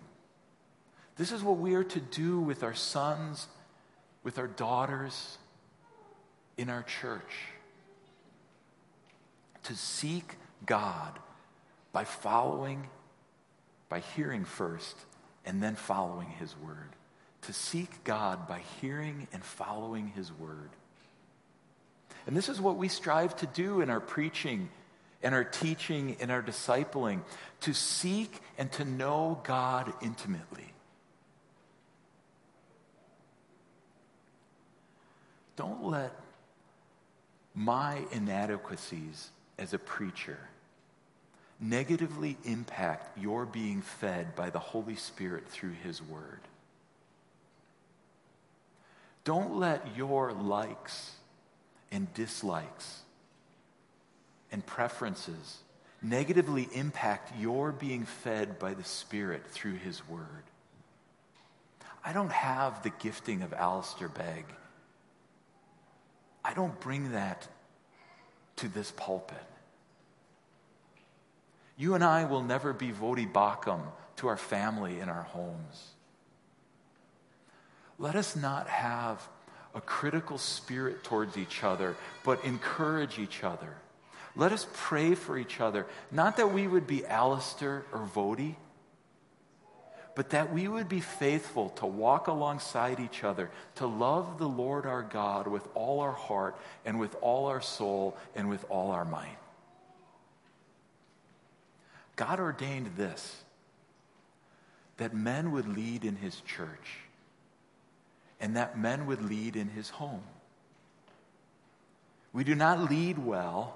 This 1.15 1.31
is 1.31 1.43
what 1.43 1.57
we 1.57 1.75
are 1.75 1.83
to 1.83 1.99
do 1.99 2.39
with 2.39 2.63
our 2.63 2.73
sons, 2.73 3.47
with 4.23 4.39
our 4.39 4.47
daughters, 4.47 5.37
in 6.57 6.69
our 6.69 6.83
church. 6.83 7.51
To 9.63 9.75
seek 9.75 10.37
God 10.65 11.19
by 11.91 12.03
following, 12.03 12.87
by 13.89 13.99
hearing 13.99 14.43
first, 14.43 14.97
and 15.45 15.61
then 15.61 15.75
following 15.75 16.29
His 16.39 16.55
Word. 16.57 16.96
To 17.43 17.53
seek 17.53 18.03
God 18.03 18.47
by 18.47 18.61
hearing 18.81 19.27
and 19.31 19.43
following 19.43 20.07
His 20.07 20.31
Word. 20.31 20.69
And 22.25 22.35
this 22.35 22.49
is 22.49 22.59
what 22.59 22.75
we 22.75 22.89
strive 22.89 23.35
to 23.37 23.45
do 23.47 23.81
in 23.81 23.89
our 23.89 24.01
preaching 24.01 24.69
and 25.23 25.33
our 25.33 25.45
teaching 25.45 26.17
and 26.19 26.29
our 26.29 26.43
discipling 26.43 27.21
to 27.61 27.73
seek 27.73 28.41
and 28.57 28.71
to 28.73 28.85
know 28.85 29.39
God 29.43 29.93
intimately. 30.01 30.73
Don't 35.55 35.85
let 35.85 36.13
my 37.55 38.03
inadequacies 38.11 39.31
as 39.57 39.73
a 39.73 39.79
preacher 39.79 40.37
negatively 41.59 42.37
impact 42.43 43.17
your 43.17 43.45
being 43.45 43.81
fed 43.81 44.35
by 44.35 44.51
the 44.51 44.59
Holy 44.59 44.95
Spirit 44.95 45.47
through 45.49 45.73
His 45.83 46.01
Word. 46.01 46.41
Don't 49.27 49.57
let 49.57 49.85
your 49.97 50.31
likes 50.31 51.11
and 51.91 52.13
dislikes 52.13 53.01
and 54.53 54.65
preferences 54.65 55.57
negatively 56.01 56.69
impact 56.73 57.37
your 57.37 57.73
being 57.73 58.05
fed 58.05 58.57
by 58.57 58.73
the 58.73 58.85
Spirit 58.85 59.45
through 59.45 59.73
His 59.73 60.07
Word. 60.07 60.45
I 62.05 62.13
don't 62.13 62.31
have 62.31 62.83
the 62.83 62.91
gifting 63.01 63.41
of 63.41 63.51
Alistair 63.51 64.07
Begg 64.07 64.45
I 66.45 66.53
don't 66.53 66.79
bring 66.79 67.11
that 67.11 67.45
to 68.55 68.69
this 68.69 68.93
pulpit. 68.95 69.43
You 71.75 71.95
and 71.95 72.05
I 72.05 72.23
will 72.23 72.43
never 72.43 72.71
be 72.71 72.93
Voddie 72.93 73.29
Baucham 73.29 73.81
to 74.15 74.29
our 74.29 74.37
family 74.37 75.01
in 75.01 75.09
our 75.09 75.23
homes. 75.23 75.96
Let 77.99 78.15
us 78.15 78.35
not 78.35 78.67
have 78.67 79.27
a 79.73 79.81
critical 79.81 80.37
spirit 80.37 81.03
towards 81.03 81.37
each 81.37 81.63
other, 81.63 81.95
but 82.23 82.43
encourage 82.43 83.19
each 83.19 83.43
other. 83.43 83.75
Let 84.35 84.51
us 84.51 84.67
pray 84.73 85.15
for 85.15 85.37
each 85.37 85.59
other. 85.59 85.87
Not 86.11 86.37
that 86.37 86.53
we 86.53 86.67
would 86.67 86.85
be 86.85 87.05
Alistair 87.05 87.85
or 87.91 88.07
Voddie, 88.13 88.55
but 90.15 90.31
that 90.31 90.53
we 90.53 90.67
would 90.67 90.89
be 90.89 90.99
faithful 90.99 91.69
to 91.69 91.85
walk 91.85 92.27
alongside 92.27 92.99
each 92.99 93.23
other, 93.23 93.49
to 93.75 93.87
love 93.87 94.37
the 94.37 94.47
Lord 94.47 94.85
our 94.85 95.03
God 95.03 95.47
with 95.47 95.67
all 95.75 95.99
our 95.99 96.11
heart 96.11 96.55
and 96.85 96.99
with 96.99 97.15
all 97.21 97.47
our 97.47 97.61
soul 97.61 98.15
and 98.35 98.49
with 98.49 98.65
all 98.69 98.91
our 98.91 99.05
might. 99.05 99.37
God 102.15 102.39
ordained 102.39 102.91
this 102.97 103.43
that 104.97 105.13
men 105.15 105.51
would 105.51 105.67
lead 105.67 106.03
in 106.03 106.15
his 106.15 106.41
church 106.41 107.06
and 108.39 108.55
that 108.55 108.77
men 108.77 109.05
would 109.07 109.21
lead 109.21 109.55
in 109.55 109.69
his 109.69 109.89
home. 109.89 110.23
We 112.33 112.43
do 112.43 112.55
not 112.55 112.89
lead 112.89 113.17
well 113.17 113.75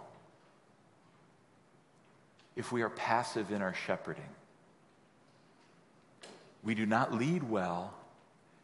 if 2.55 2.71
we 2.71 2.81
are 2.83 2.89
passive 2.89 3.51
in 3.51 3.61
our 3.61 3.73
shepherding. 3.73 4.29
We 6.63 6.75
do 6.75 6.85
not 6.85 7.13
lead 7.13 7.49
well 7.49 7.93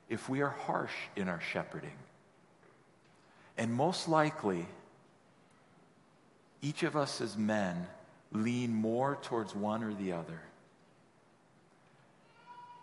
if 0.10 0.30
we 0.30 0.42
are 0.42 0.50
harsh 0.50 0.94
in 1.16 1.28
our 1.28 1.42
shepherding. 1.42 1.98
And 3.58 3.74
most 3.74 4.08
likely, 4.08 4.68
each 6.62 6.84
of 6.84 6.96
us 6.96 7.22
as 7.22 7.36
men 7.36 7.88
lean 8.32 8.74
more 8.74 9.18
towards 9.24 9.56
one 9.56 9.84
or 9.84 9.94
the 9.94 10.12
other. 10.12 10.42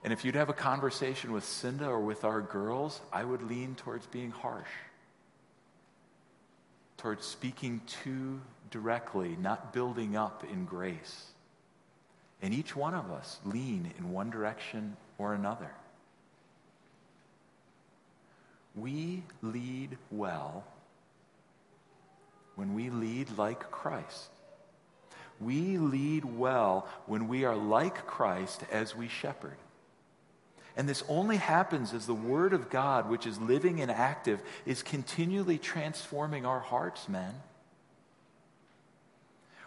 And 0.05 0.13
if 0.13 0.23
you'd 0.23 0.35
have 0.35 0.51
a 0.51 0.55
conversation 0.55 1.33
with 1.33 1.45
Cinda 1.45 1.87
or 1.87 1.99
with 1.99 2.25
our 2.25 2.43
girls, 2.43 3.01
I 3.11 3.25
would 3.25 3.43
lean 3.43 3.75
towards 3.75 4.07
being 4.07 4.31
harsh, 4.31 4.69
towards 6.99 7.25
speaking 7.25 7.81
too 7.87 8.43
directly, 8.71 9.35
not 9.41 9.73
building 9.73 10.15
up 10.15 10.45
in 10.53 10.67
grace. 10.67 11.25
And 12.43 12.53
each 12.53 12.77
one 12.77 12.93
of 12.93 13.11
us 13.11 13.39
lean 13.47 13.91
in 13.99 14.13
one 14.13 14.29
direction 14.29 14.99
or 15.17 15.33
another. 15.33 15.71
We 18.75 19.23
lead 19.41 19.97
well 20.11 20.65
when 22.57 22.75
we 22.75 22.91
lead 22.91 23.39
like 23.39 23.71
Christ. 23.71 24.29
We 25.41 25.79
lead 25.79 26.27
well 26.27 26.87
when 27.07 27.27
we 27.27 27.45
are 27.45 27.57
like 27.57 28.07
Christ 28.07 28.65
as 28.71 28.95
we 28.95 29.09
shepherd. 29.09 29.57
And 30.77 30.89
this 30.89 31.05
only 31.09 31.37
happens 31.37 31.95
as 31.95 32.07
the 32.07 32.15
Word 32.15 32.53
of 32.53 32.69
God, 32.69 33.09
which 33.09 33.27
is 33.27 33.41
living 33.41 33.81
and 33.81 33.91
active, 33.91 34.41
is 34.67 34.83
continually 34.83 35.59
transforming 35.59 36.45
our 36.45 36.61
hearts, 36.61 37.09
men. 37.09 37.35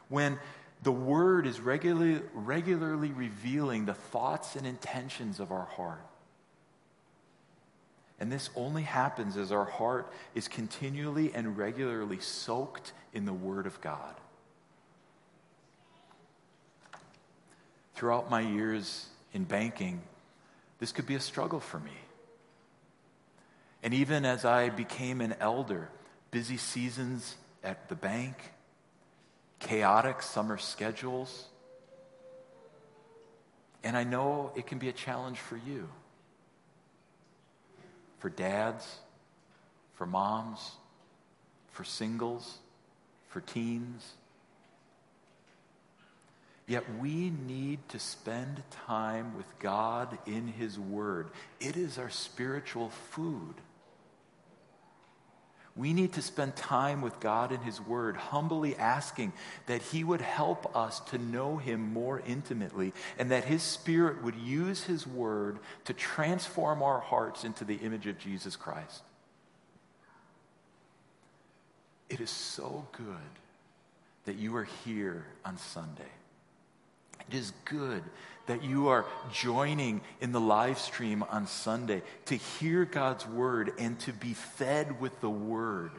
When 0.10 0.38
the 0.84 0.92
Word 0.92 1.48
is 1.48 1.60
regularly, 1.60 2.22
regularly 2.34 3.12
revealing 3.12 3.86
the 3.86 3.94
thoughts 3.94 4.56
and 4.56 4.68
intentions 4.68 5.40
of 5.40 5.52
our 5.52 5.66
heart. 5.66 6.06
And 8.20 8.32
this 8.32 8.50
only 8.56 8.84
happens 8.84 9.38
as 9.38 9.52
our 9.52 9.66
heart 9.66 10.12
is 10.34 10.48
continually 10.48 11.32
and 11.34 11.58
regularly 11.58 12.20
soaked 12.20 12.92
in 13.14 13.26
the 13.26 13.34
Word 13.34 13.66
of 13.66 13.80
God. 13.80 14.16
Throughout 17.96 18.30
my 18.30 18.42
years 18.42 19.08
in 19.34 19.44
banking, 19.44 20.02
this 20.80 20.92
could 20.92 21.06
be 21.06 21.16
a 21.16 21.20
struggle 21.20 21.60
for 21.60 21.80
me. 21.80 21.98
And 23.84 23.94
even 23.94 24.26
as 24.26 24.46
I 24.46 24.70
became 24.70 25.22
an 25.22 25.36
elder, 25.40 25.90
busy 26.32 26.58
seasons 26.58 27.36
at 27.64 27.90
the 27.90 27.96
bank, 27.96 28.36
chaotic 29.60 30.22
summer 30.22 30.58
schedules, 30.58 31.46
and 33.84 33.96
I 33.96 34.04
know 34.04 34.52
it 34.56 34.68
can 34.68 34.80
be 34.80 34.90
a 34.90 34.94
challenge 34.94 35.40
for 35.40 35.58
you, 35.58 35.88
for 38.20 38.30
dads, 38.30 39.00
for 39.94 40.06
moms, 40.06 40.72
for 41.72 41.84
singles, 41.84 42.58
for 43.30 43.42
teens 43.42 44.17
Yet 46.68 46.84
we 47.00 47.30
need 47.30 47.80
to 47.90 48.00
spend 48.00 48.62
time 48.86 49.38
with 49.38 49.48
God 49.60 50.18
in 50.26 50.48
His 50.48 50.78
Word. 50.78 51.30
It 51.62 51.78
is 51.78 51.98
our 51.98 52.10
spiritual 52.10 52.90
food. 52.90 53.56
We 55.78 55.94
need 55.94 56.14
to 56.14 56.22
spend 56.22 56.56
time 56.56 57.02
with 57.02 57.20
God 57.22 57.54
in 57.54 57.62
His 57.62 57.80
Word, 57.80 58.18
humbly 58.18 58.76
asking 58.76 59.32
that 59.68 59.82
He 59.82 60.04
would 60.04 60.20
help 60.20 60.76
us 60.76 61.00
to 61.12 61.18
know 61.18 61.56
Him 61.56 61.94
more 61.94 62.22
intimately 62.28 62.92
and 63.18 63.32
that 63.32 63.46
His 63.46 63.64
Spirit 63.64 64.22
would 64.24 64.36
use 64.36 64.84
His 64.84 65.08
Word 65.08 65.60
to 65.86 65.94
transform 65.94 66.84
our 66.84 67.00
hearts 67.00 67.46
into 67.46 67.64
the 67.64 67.76
image 67.76 68.08
of 68.08 68.20
Jesus 68.20 68.58
Christ. 68.58 69.04
It 72.10 72.20
is 72.20 72.30
so 72.30 72.88
good 72.92 73.06
that 74.26 74.36
you 74.36 74.56
are 74.58 74.68
here 74.84 75.26
on 75.46 75.58
Sunday. 75.58 76.04
It 77.30 77.36
is 77.36 77.52
good 77.66 78.04
that 78.46 78.64
you 78.64 78.88
are 78.88 79.06
joining 79.32 80.02
in 80.22 80.32
the 80.32 80.40
live 80.40 80.80
stream 80.80 81.24
on 81.30 81.48
Sunday 81.48 82.02
to 82.26 82.36
hear 82.36 82.86
God's 82.86 83.28
word 83.28 83.74
and 83.78 84.00
to 84.02 84.14
be 84.14 84.34
fed 84.34 85.00
with 85.02 85.20
the 85.20 85.30
word. 85.30 85.92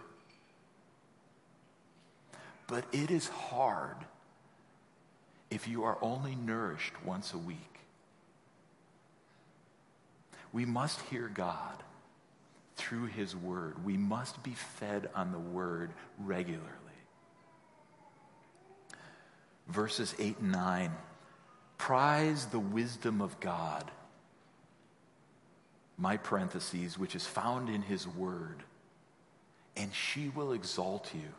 But 2.66 2.84
it 2.92 3.10
is 3.10 3.28
hard 3.28 3.96
if 5.50 5.68
you 5.68 5.84
are 5.84 5.98
only 6.02 6.34
nourished 6.34 6.92
once 7.04 7.32
a 7.32 7.38
week. 7.38 7.80
We 10.52 10.64
must 10.64 11.00
hear 11.02 11.30
God 11.32 11.82
through 12.76 13.06
his 13.06 13.36
word. 13.36 13.84
We 13.84 13.96
must 13.96 14.42
be 14.42 14.52
fed 14.52 15.10
on 15.14 15.32
the 15.32 15.38
word 15.38 15.90
regularly. 16.18 16.64
Verses 19.68 20.14
8 20.18 20.38
and 20.38 20.52
9 20.52 20.90
Prize 21.78 22.46
the 22.46 22.58
wisdom 22.58 23.22
of 23.22 23.38
God, 23.40 23.90
my 25.96 26.16
parentheses, 26.16 26.98
which 26.98 27.14
is 27.14 27.26
found 27.26 27.68
in 27.68 27.82
his 27.82 28.06
word, 28.06 28.62
and 29.76 29.94
she 29.94 30.28
will 30.28 30.52
exalt 30.52 31.10
you. 31.14 31.30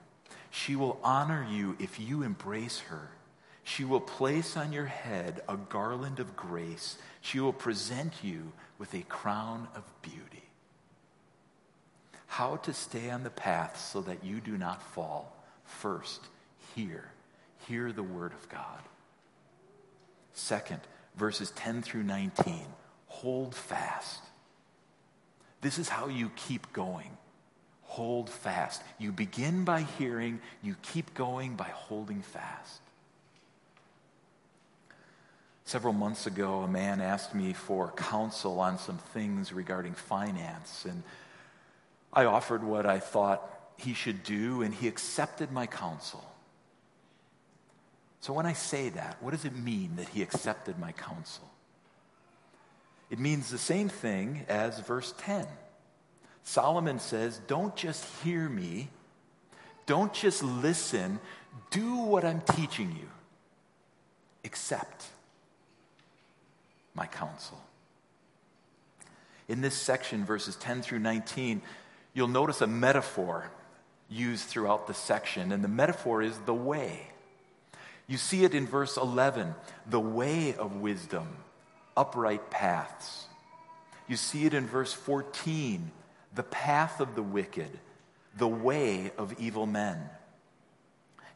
She 0.50 0.76
will 0.76 1.00
honor 1.04 1.46
you 1.50 1.76
if 1.80 2.00
you 2.00 2.24
embrace 2.24 2.80
her. 2.80 3.10
She 3.64 3.84
will 3.84 4.02
place 4.02 4.58
on 4.58 4.74
your 4.74 4.86
head 4.86 5.42
a 5.48 5.56
garland 5.56 6.20
of 6.20 6.36
grace. 6.36 6.98
She 7.22 7.40
will 7.40 7.54
present 7.54 8.14
you 8.24 8.52
with 8.80 8.94
a 8.96 9.02
crown 9.04 9.68
of 9.76 9.84
beauty. 10.02 10.44
How 12.26 12.56
to 12.58 12.74
stay 12.74 13.10
on 13.12 13.24
the 13.24 13.30
path 13.30 13.80
so 13.80 14.02
that 14.02 14.24
you 14.24 14.40
do 14.40 14.58
not 14.58 14.82
fall. 14.82 15.36
First, 15.66 16.22
hear. 16.76 17.12
Hear 17.68 17.92
the 17.92 18.04
word 18.04 18.34
of 18.34 18.50
God. 18.50 18.80
Second, 20.34 20.82
verses 21.16 21.52
10 21.52 21.82
through 21.82 22.04
19 22.04 22.66
hold 23.10 23.54
fast. 23.54 24.22
This 25.62 25.78
is 25.78 25.90
how 25.90 26.08
you 26.08 26.32
keep 26.36 26.72
going. 26.72 27.18
Hold 27.84 28.30
fast. 28.30 28.82
You 28.98 29.12
begin 29.12 29.66
by 29.66 29.82
hearing, 29.82 30.40
you 30.64 30.76
keep 30.82 31.14
going 31.16 31.56
by 31.56 31.66
holding 31.66 32.22
fast. 32.22 32.82
Several 35.66 35.94
months 35.94 36.26
ago, 36.28 36.62
a 36.62 36.68
man 36.68 37.02
asked 37.02 37.36
me 37.36 37.52
for 37.52 37.92
counsel 37.98 38.60
on 38.60 38.80
some 38.80 38.98
things 38.98 39.52
regarding 39.52 39.94
finance, 39.94 40.86
and 40.86 41.04
I 42.14 42.26
offered 42.26 42.64
what 42.64 42.86
I 42.86 43.00
thought 43.00 43.74
he 43.78 43.94
should 43.94 44.24
do, 44.24 44.62
and 44.62 44.74
he 44.74 44.88
accepted 44.88 45.52
my 45.52 45.68
counsel. 45.68 46.24
So 48.22 48.34
when 48.34 48.46
I 48.46 48.54
say 48.54 48.90
that, 48.90 49.18
what 49.22 49.32
does 49.32 49.46
it 49.46 49.56
mean 49.56 49.96
that 49.96 50.10
he 50.10 50.22
accepted 50.22 50.78
my 50.78 50.92
counsel? 50.92 51.50
It 53.10 53.20
means 53.20 53.50
the 53.50 53.58
same 53.58 53.90
thing 53.90 54.46
as 54.48 54.80
verse 54.80 55.14
10. 55.20 55.48
Solomon 56.44 57.00
says, 57.00 57.40
Don't 57.48 57.76
just 57.76 58.06
hear 58.24 58.48
me, 58.50 58.90
don't 59.86 60.14
just 60.14 60.44
listen, 60.44 61.20
do 61.72 61.98
what 61.98 62.24
I'm 62.24 62.42
teaching 62.42 62.92
you. 62.92 63.08
Accept 64.44 65.06
my 66.94 67.06
counsel. 67.08 67.60
In 69.48 69.62
this 69.62 69.76
section, 69.76 70.26
verses 70.26 70.56
10 70.58 70.84
through 70.84 71.00
19, 71.00 71.62
you'll 72.14 72.28
notice 72.28 72.62
a 72.62 72.68
metaphor 72.68 73.50
used 74.10 74.46
throughout 74.46 74.88
the 74.88 74.94
section, 74.94 75.52
and 75.52 75.64
the 75.64 75.68
metaphor 75.68 76.22
is 76.22 76.38
the 76.46 76.54
way. 76.54 77.10
You 78.10 78.18
see 78.18 78.44
it 78.44 78.56
in 78.56 78.66
verse 78.66 78.98
11 78.98 79.54
the 79.88 80.00
way 80.00 80.56
of 80.56 80.78
wisdom, 80.78 81.28
upright 81.96 82.50
paths. 82.50 83.28
You 84.08 84.18
see 84.18 84.46
it 84.46 84.54
in 84.54 84.66
verse 84.66 84.92
14 84.92 85.92
the 86.34 86.44
path 86.44 87.00
of 87.00 87.16
the 87.16 87.24
wicked, 87.24 87.70
the 88.38 88.48
way 88.48 89.12
of 89.18 89.40
evil 89.40 89.66
men. 89.66 89.98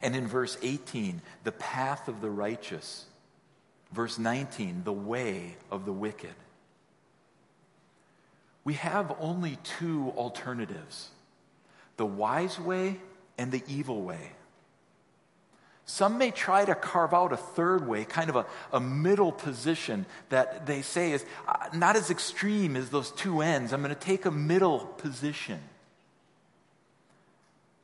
And 0.02 0.14
in 0.14 0.26
verse 0.26 0.58
18, 0.62 1.22
the 1.44 1.52
path 1.52 2.08
of 2.08 2.20
the 2.20 2.30
righteous. 2.30 3.06
Verse 3.92 4.18
19, 4.18 4.82
the 4.84 4.92
way 4.92 5.56
of 5.70 5.84
the 5.84 5.92
wicked. 5.92 6.34
We 8.64 8.74
have 8.74 9.16
only 9.20 9.58
two 9.62 10.12
alternatives 10.16 11.10
the 11.96 12.06
wise 12.06 12.58
way 12.58 13.00
and 13.38 13.52
the 13.52 13.62
evil 13.68 14.02
way. 14.02 14.32
Some 15.86 16.16
may 16.16 16.30
try 16.30 16.64
to 16.64 16.74
carve 16.74 17.12
out 17.12 17.32
a 17.32 17.36
third 17.36 17.86
way, 17.86 18.04
kind 18.04 18.30
of 18.30 18.36
a, 18.36 18.46
a 18.72 18.80
middle 18.80 19.32
position 19.32 20.06
that 20.30 20.66
they 20.66 20.80
say 20.80 21.12
is 21.12 21.24
uh, 21.46 21.68
not 21.74 21.94
as 21.94 22.10
extreme 22.10 22.74
as 22.74 22.88
those 22.88 23.10
two 23.10 23.42
ends. 23.42 23.72
I'm 23.72 23.82
going 23.82 23.94
to 23.94 24.00
take 24.00 24.24
a 24.24 24.30
middle 24.30 24.78
position. 24.78 25.60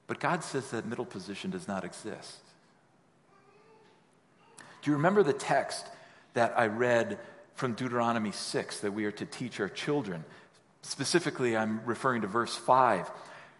But 0.06 0.18
God 0.18 0.42
says 0.42 0.70
that 0.70 0.86
middle 0.86 1.04
position 1.04 1.50
does 1.50 1.68
not 1.68 1.84
exist. 1.84 2.38
Do 4.82 4.90
you 4.90 4.96
remember 4.96 5.22
the 5.22 5.34
text 5.34 5.86
that 6.32 6.58
I 6.58 6.68
read 6.68 7.18
from 7.54 7.74
Deuteronomy 7.74 8.32
6 8.32 8.80
that 8.80 8.92
we 8.92 9.04
are 9.04 9.12
to 9.12 9.26
teach 9.26 9.60
our 9.60 9.68
children? 9.68 10.24
Specifically, 10.80 11.54
I'm 11.54 11.84
referring 11.84 12.22
to 12.22 12.26
verse 12.26 12.56
5. 12.56 13.10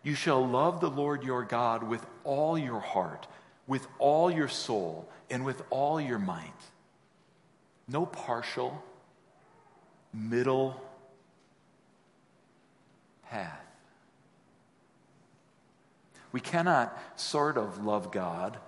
You 0.03 0.15
shall 0.15 0.47
love 0.47 0.81
the 0.81 0.89
Lord 0.89 1.25
your 1.25 1.45
God 1.45 1.83
with 1.83 2.05
all 2.25 2.57
your 2.57 2.81
heart 2.81 3.27
with 3.67 3.87
all 3.99 4.31
your 4.31 4.49
soul 4.49 5.09
and 5.31 5.45
with 5.45 5.63
all 5.71 6.01
your 6.01 6.19
might. 6.19 6.53
No 7.87 8.07
partial, 8.07 8.83
middle 10.13 10.81
path. 13.29 13.61
We 16.33 16.41
cannot 16.41 16.97
sort 17.17 17.57
of 17.57 17.85
love 17.85 18.13
God 18.13 18.59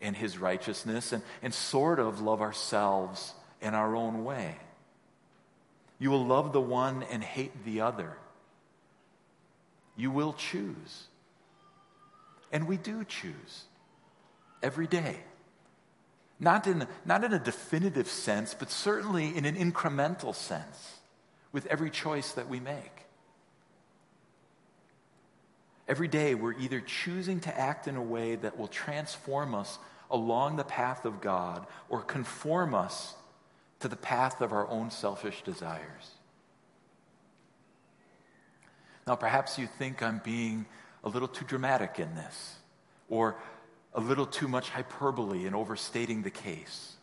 and 0.00 0.16
his 0.16 0.38
righteousness 0.38 1.12
and, 1.12 1.22
and 1.42 1.52
sort 1.52 1.98
of 1.98 2.20
love 2.20 2.40
ourselves 2.40 3.34
in 3.60 3.74
our 3.74 3.96
own 3.96 4.24
way. 4.24 4.56
You 5.98 6.10
will 6.10 6.24
love 6.24 6.52
the 6.52 6.60
one 6.60 7.02
and 7.10 7.22
hate 7.24 7.64
the 7.64 7.80
other. 7.80 8.16
You 9.96 10.10
will 10.10 10.32
choose. 10.32 11.08
And 12.52 12.68
we 12.68 12.76
do 12.76 13.04
choose 13.04 13.64
every 14.62 14.86
day. 14.86 15.16
Not 16.40 16.66
in, 16.66 16.86
not 17.04 17.24
in 17.24 17.32
a 17.32 17.38
definitive 17.38 18.08
sense, 18.08 18.54
but 18.54 18.70
certainly 18.70 19.36
in 19.36 19.44
an 19.44 19.56
incremental 19.56 20.34
sense. 20.34 20.98
with 21.52 21.66
every 21.66 21.90
choice 21.90 22.32
that 22.32 22.48
we 22.48 22.60
make. 22.60 23.06
Every 25.86 26.08
day, 26.08 26.34
we're 26.34 26.58
either 26.58 26.80
choosing 26.80 27.40
to 27.40 27.58
act 27.58 27.88
in 27.88 27.96
a 27.96 28.02
way 28.02 28.36
that 28.36 28.58
will 28.58 28.68
transform 28.68 29.54
us 29.54 29.78
along 30.10 30.56
the 30.56 30.64
path 30.64 31.06
of 31.06 31.20
God 31.20 31.66
or 31.88 32.02
conform 32.02 32.74
us 32.74 33.14
to 33.80 33.88
the 33.88 33.96
path 33.96 34.40
of 34.42 34.52
our 34.52 34.68
own 34.68 34.90
selfish 34.90 35.42
desires. 35.42 36.10
Now, 39.06 39.14
perhaps 39.14 39.58
you 39.58 39.66
think 39.66 40.02
I'm 40.02 40.20
being 40.22 40.66
a 41.02 41.08
little 41.08 41.28
too 41.28 41.46
dramatic 41.46 41.98
in 41.98 42.14
this, 42.14 42.56
or 43.08 43.36
a 43.98 44.00
little 44.00 44.26
too 44.26 44.46
much 44.46 44.70
hyperbole 44.70 45.44
in 45.44 45.56
overstating 45.56 46.22
the 46.22 46.30
case. 46.30 46.94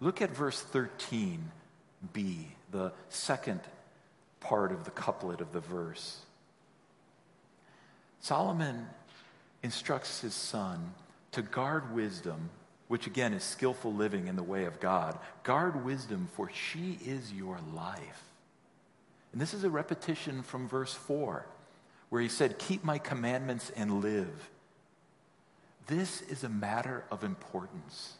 Look 0.00 0.20
at 0.20 0.34
verse 0.34 0.60
13b, 0.72 1.38
the 2.72 2.92
second 3.08 3.60
part 4.40 4.72
of 4.72 4.82
the 4.82 4.90
couplet 4.90 5.40
of 5.40 5.52
the 5.52 5.60
verse. 5.60 6.22
Solomon 8.18 8.88
instructs 9.62 10.22
his 10.22 10.34
son 10.34 10.92
to 11.30 11.40
guard 11.40 11.94
wisdom, 11.94 12.50
which 12.88 13.06
again 13.06 13.32
is 13.32 13.44
skillful 13.44 13.94
living 13.94 14.26
in 14.26 14.34
the 14.34 14.42
way 14.42 14.64
of 14.64 14.80
God. 14.80 15.16
Guard 15.44 15.84
wisdom, 15.84 16.28
for 16.32 16.50
she 16.52 16.98
is 17.06 17.32
your 17.32 17.60
life. 17.72 18.24
And 19.30 19.40
this 19.40 19.54
is 19.54 19.62
a 19.62 19.70
repetition 19.70 20.42
from 20.42 20.66
verse 20.66 20.94
4, 20.94 21.46
where 22.10 22.20
he 22.20 22.28
said, 22.28 22.58
Keep 22.58 22.84
my 22.84 22.98
commandments 22.98 23.72
and 23.74 24.02
live. 24.02 24.50
This 25.86 26.22
is 26.22 26.44
a 26.44 26.48
matter 26.48 27.04
of 27.10 27.24
importance. 27.24 28.14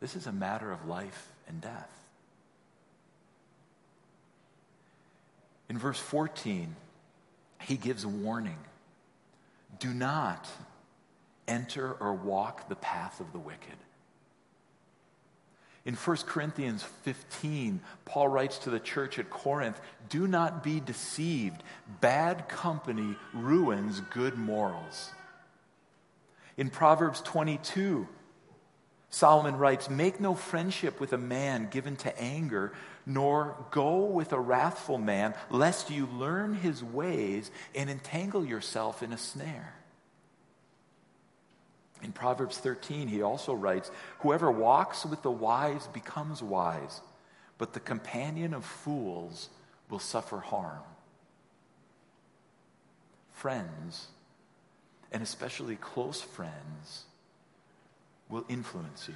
This 0.00 0.16
is 0.16 0.26
a 0.26 0.32
matter 0.32 0.72
of 0.72 0.88
life 0.88 1.30
and 1.46 1.60
death. 1.60 1.90
In 5.68 5.78
verse 5.78 6.00
14, 6.00 6.74
he 7.60 7.76
gives 7.76 8.04
a 8.04 8.08
warning 8.08 8.58
do 9.78 9.92
not 9.92 10.48
enter 11.48 11.92
or 11.92 12.14
walk 12.14 12.68
the 12.68 12.76
path 12.76 13.20
of 13.20 13.32
the 13.32 13.38
wicked. 13.38 13.76
In 15.84 15.94
1 15.94 16.16
Corinthians 16.26 16.84
15, 17.02 17.80
Paul 18.04 18.28
writes 18.28 18.58
to 18.58 18.70
the 18.70 18.78
church 18.78 19.18
at 19.18 19.30
Corinth 19.30 19.80
Do 20.08 20.28
not 20.28 20.62
be 20.62 20.78
deceived. 20.78 21.62
Bad 22.00 22.48
company 22.48 23.16
ruins 23.32 24.00
good 24.00 24.38
morals. 24.38 25.10
In 26.56 26.70
Proverbs 26.70 27.20
22, 27.22 28.06
Solomon 29.10 29.56
writes 29.56 29.90
Make 29.90 30.20
no 30.20 30.34
friendship 30.34 31.00
with 31.00 31.12
a 31.12 31.18
man 31.18 31.68
given 31.68 31.96
to 31.96 32.20
anger, 32.20 32.72
nor 33.04 33.56
go 33.72 34.04
with 34.04 34.32
a 34.32 34.38
wrathful 34.38 34.98
man, 34.98 35.34
lest 35.50 35.90
you 35.90 36.06
learn 36.06 36.54
his 36.54 36.84
ways 36.84 37.50
and 37.74 37.90
entangle 37.90 38.44
yourself 38.44 39.02
in 39.02 39.12
a 39.12 39.18
snare. 39.18 39.74
In 42.02 42.12
Proverbs 42.12 42.58
13, 42.58 43.08
he 43.08 43.22
also 43.22 43.54
writes 43.54 43.90
Whoever 44.20 44.50
walks 44.50 45.06
with 45.06 45.22
the 45.22 45.30
wise 45.30 45.86
becomes 45.88 46.42
wise, 46.42 47.00
but 47.58 47.72
the 47.72 47.80
companion 47.80 48.54
of 48.54 48.64
fools 48.64 49.48
will 49.88 50.00
suffer 50.00 50.38
harm. 50.38 50.82
Friends, 53.32 54.08
and 55.12 55.22
especially 55.22 55.76
close 55.76 56.20
friends, 56.20 57.04
will 58.28 58.44
influence 58.48 59.08
you. 59.08 59.14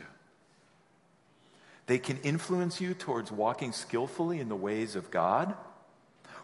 They 1.86 1.98
can 1.98 2.18
influence 2.18 2.80
you 2.80 2.94
towards 2.94 3.32
walking 3.32 3.72
skillfully 3.72 4.40
in 4.40 4.48
the 4.48 4.56
ways 4.56 4.96
of 4.96 5.10
God, 5.10 5.54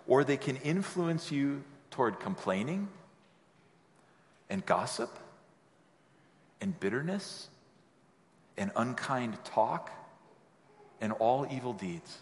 or 0.06 0.24
they 0.24 0.36
can 0.36 0.56
influence 0.56 1.30
you 1.30 1.62
toward 1.90 2.18
complaining 2.20 2.88
and 4.48 4.64
gossip 4.64 5.10
and 6.62 6.78
bitterness 6.80 7.48
and 8.56 8.70
unkind 8.76 9.36
talk 9.44 9.90
and 11.00 11.12
all 11.12 11.46
evil 11.50 11.74
deeds. 11.74 12.18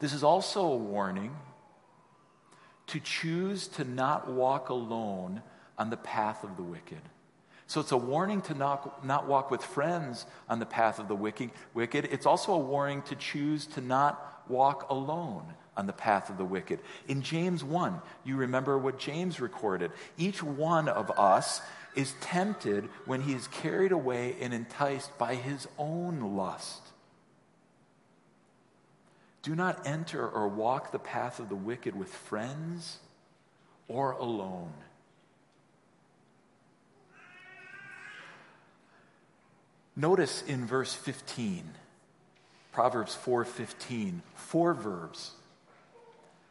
This 0.00 0.12
is 0.12 0.24
also 0.24 0.64
a 0.64 0.76
warning 0.76 1.36
to 2.88 3.00
choose 3.00 3.68
to 3.68 3.84
not 3.84 4.30
walk 4.30 4.70
alone 4.70 5.42
on 5.78 5.90
the 5.90 5.96
path 5.96 6.42
of 6.42 6.56
the 6.56 6.62
wicked. 6.62 7.00
So 7.66 7.80
it's 7.80 7.92
a 7.92 7.96
warning 7.96 8.42
to 8.42 8.54
not, 8.54 9.04
not 9.04 9.26
walk 9.26 9.50
with 9.50 9.62
friends 9.62 10.24
on 10.48 10.58
the 10.58 10.66
path 10.66 10.98
of 10.98 11.08
the 11.08 11.16
wicked, 11.16 11.50
wicked. 11.74 12.08
It's 12.10 12.26
also 12.26 12.52
a 12.52 12.58
warning 12.58 13.02
to 13.02 13.16
choose 13.16 13.66
to 13.66 13.80
not 13.80 14.44
walk 14.48 14.88
alone 14.88 15.42
on 15.76 15.86
the 15.86 15.92
path 15.92 16.30
of 16.30 16.38
the 16.38 16.44
wicked. 16.44 16.78
In 17.08 17.22
James 17.22 17.62
1, 17.62 18.00
you 18.24 18.36
remember 18.36 18.78
what 18.78 18.98
James 18.98 19.40
recorded. 19.40 19.90
Each 20.16 20.42
one 20.42 20.88
of 20.88 21.10
us 21.18 21.60
is 21.96 22.14
tempted 22.20 22.88
when 23.06 23.22
he 23.22 23.32
is 23.32 23.48
carried 23.48 23.90
away 23.90 24.36
and 24.40 24.54
enticed 24.54 25.16
by 25.18 25.34
his 25.34 25.66
own 25.78 26.36
lust. 26.36 26.82
Do 29.42 29.54
not 29.54 29.86
enter 29.86 30.28
or 30.28 30.46
walk 30.48 30.92
the 30.92 30.98
path 30.98 31.40
of 31.40 31.48
the 31.48 31.56
wicked 31.56 31.96
with 31.96 32.12
friends 32.12 32.98
or 33.88 34.12
alone. 34.12 34.72
Notice 39.94 40.42
in 40.42 40.66
verse 40.66 40.92
15, 40.92 41.74
Proverbs 42.72 43.14
4:15, 43.14 44.20
four 44.34 44.74
verbs. 44.74 45.32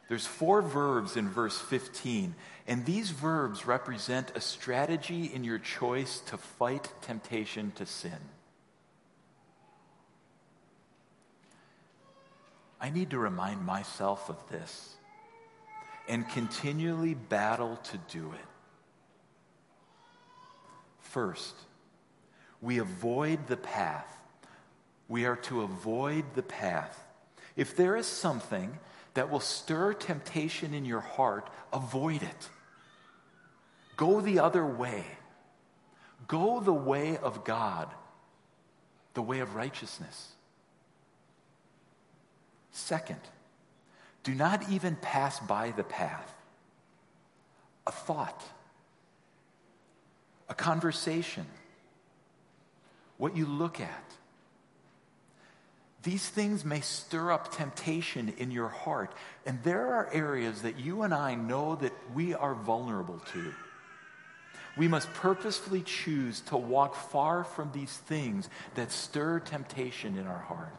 There's 0.08 0.26
four 0.26 0.62
verbs 0.62 1.16
in 1.16 1.28
verse 1.28 1.58
15, 1.58 2.34
and 2.66 2.84
these 2.84 3.10
verbs 3.10 3.66
represent 3.66 4.32
a 4.34 4.40
strategy 4.40 5.30
in 5.32 5.44
your 5.44 5.58
choice 5.58 6.20
to 6.26 6.36
fight 6.36 6.92
temptation 7.00 7.72
to 7.76 7.86
sin. 7.86 8.18
I 12.80 12.90
need 12.90 13.10
to 13.10 13.18
remind 13.18 13.64
myself 13.64 14.28
of 14.28 14.36
this 14.50 14.96
and 16.08 16.28
continually 16.28 17.14
battle 17.14 17.76
to 17.84 17.98
do 18.10 18.32
it. 18.32 18.46
First, 21.00 21.54
we 22.60 22.78
avoid 22.78 23.46
the 23.46 23.56
path. 23.56 24.16
We 25.08 25.24
are 25.24 25.36
to 25.36 25.62
avoid 25.62 26.24
the 26.34 26.42
path. 26.42 27.00
If 27.56 27.76
there 27.76 27.96
is 27.96 28.06
something 28.06 28.78
that 29.14 29.30
will 29.30 29.40
stir 29.40 29.94
temptation 29.94 30.74
in 30.74 30.84
your 30.84 31.00
heart, 31.00 31.48
avoid 31.72 32.22
it. 32.22 32.48
Go 33.96 34.20
the 34.20 34.38
other 34.38 34.64
way. 34.64 35.04
Go 36.28 36.60
the 36.60 36.72
way 36.72 37.16
of 37.18 37.44
God, 37.44 37.88
the 39.14 39.22
way 39.22 39.40
of 39.40 39.54
righteousness. 39.54 40.32
Second, 42.72 43.20
do 44.22 44.34
not 44.34 44.68
even 44.70 44.96
pass 44.96 45.38
by 45.40 45.70
the 45.70 45.84
path. 45.84 46.32
A 47.86 47.92
thought, 47.92 48.42
a 50.48 50.54
conversation, 50.54 51.46
what 53.16 53.36
you 53.36 53.46
look 53.46 53.80
at. 53.80 54.04
These 56.02 56.28
things 56.28 56.64
may 56.64 56.80
stir 56.80 57.32
up 57.32 57.52
temptation 57.54 58.34
in 58.38 58.50
your 58.50 58.68
heart. 58.68 59.12
And 59.44 59.62
there 59.62 59.94
are 59.94 60.08
areas 60.12 60.62
that 60.62 60.78
you 60.78 61.02
and 61.02 61.14
I 61.14 61.34
know 61.34 61.76
that 61.76 61.92
we 62.14 62.34
are 62.34 62.54
vulnerable 62.54 63.20
to. 63.32 63.52
We 64.76 64.88
must 64.88 65.12
purposefully 65.14 65.82
choose 65.82 66.40
to 66.42 66.56
walk 66.56 66.94
far 66.94 67.44
from 67.44 67.72
these 67.72 67.96
things 67.96 68.48
that 68.74 68.92
stir 68.92 69.40
temptation 69.40 70.18
in 70.18 70.26
our 70.26 70.38
heart. 70.38 70.74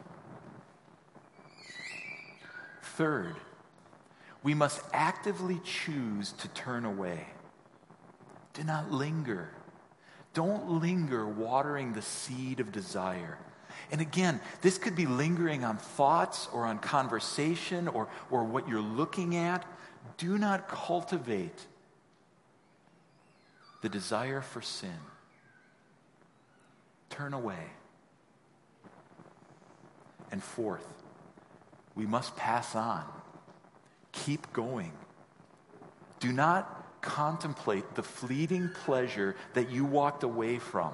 Third, 2.82 3.36
we 4.42 4.54
must 4.54 4.80
actively 4.92 5.60
choose 5.64 6.32
to 6.32 6.48
turn 6.48 6.84
away. 6.84 7.26
Do 8.54 8.62
not 8.64 8.92
linger. 8.92 9.50
Don't 10.32 10.80
linger 10.80 11.26
watering 11.26 11.92
the 11.92 12.02
seed 12.02 12.60
of 12.60 12.70
desire. 12.70 13.38
And 13.90 14.00
again, 14.00 14.40
this 14.62 14.78
could 14.78 14.94
be 14.94 15.06
lingering 15.06 15.64
on 15.64 15.76
thoughts 15.76 16.48
or 16.52 16.66
on 16.66 16.78
conversation 16.78 17.88
or, 17.88 18.08
or 18.30 18.44
what 18.44 18.68
you're 18.68 18.80
looking 18.80 19.36
at. 19.36 19.64
Do 20.16 20.38
not 20.38 20.68
cultivate 20.68 21.66
the 23.80 23.88
desire 23.88 24.40
for 24.40 24.60
sin. 24.60 24.98
Turn 27.10 27.32
away. 27.32 27.70
And 30.30 30.42
fourth, 30.42 30.86
we 31.94 32.06
must 32.06 32.36
pass 32.36 32.74
on. 32.76 33.04
Keep 34.12 34.52
going. 34.52 34.92
Do 36.20 36.32
not 36.32 37.00
contemplate 37.00 37.94
the 37.94 38.02
fleeting 38.02 38.70
pleasure 38.84 39.36
that 39.54 39.70
you 39.70 39.84
walked 39.84 40.22
away 40.22 40.58
from. 40.58 40.92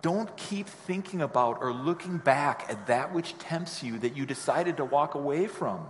Don't 0.00 0.36
keep 0.36 0.66
thinking 0.66 1.22
about 1.22 1.58
or 1.60 1.72
looking 1.72 2.18
back 2.18 2.66
at 2.68 2.88
that 2.88 3.12
which 3.12 3.38
tempts 3.38 3.82
you 3.82 3.98
that 4.00 4.16
you 4.16 4.26
decided 4.26 4.78
to 4.78 4.84
walk 4.84 5.14
away 5.14 5.46
from. 5.46 5.86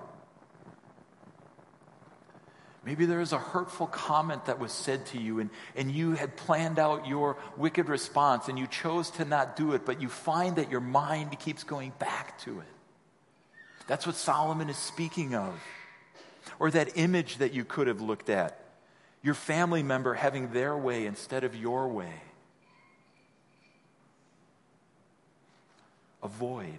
Maybe 2.85 3.07
there 3.07 3.21
is 3.21 3.33
a 3.33 3.39
hurtful 3.39 3.87
comment 3.87 4.47
that 4.47 4.59
was 4.59 4.73
said 4.73 5.07
to 5.07 5.19
you, 5.19 5.39
and, 5.39 5.51
and 5.77 5.91
you 5.91 6.13
had 6.13 6.37
planned 6.37 6.81
out 6.81 7.07
your 7.07 7.37
wicked 7.57 7.89
response, 7.89 8.49
and 8.49 8.59
you 8.59 8.67
chose 8.67 9.11
to 9.13 9.25
not 9.25 9.55
do 9.55 9.73
it, 9.75 9.87
but 9.87 10.03
you 10.03 10.09
find 10.09 10.57
that 10.57 10.71
your 10.71 10.81
mind 10.81 11.39
keeps 11.39 11.63
going 11.63 11.93
back 12.01 12.39
to 12.41 12.59
it. 12.59 12.67
That's 13.87 14.05
what 14.05 14.17
Solomon 14.17 14.69
is 14.69 14.77
speaking 14.77 15.35
of. 15.35 15.55
Or 16.59 16.73
that 16.73 16.97
image 16.97 17.39
that 17.39 17.53
you 17.53 17.65
could 17.65 17.87
have 17.87 18.01
looked 18.01 18.29
at. 18.29 18.59
Your 19.23 19.35
family 19.35 19.85
member 19.85 20.15
having 20.15 20.53
their 20.53 20.77
way 20.77 21.07
instead 21.07 21.45
of 21.45 21.55
your 21.55 21.87
way. 21.87 22.13
Avoid. 26.21 26.79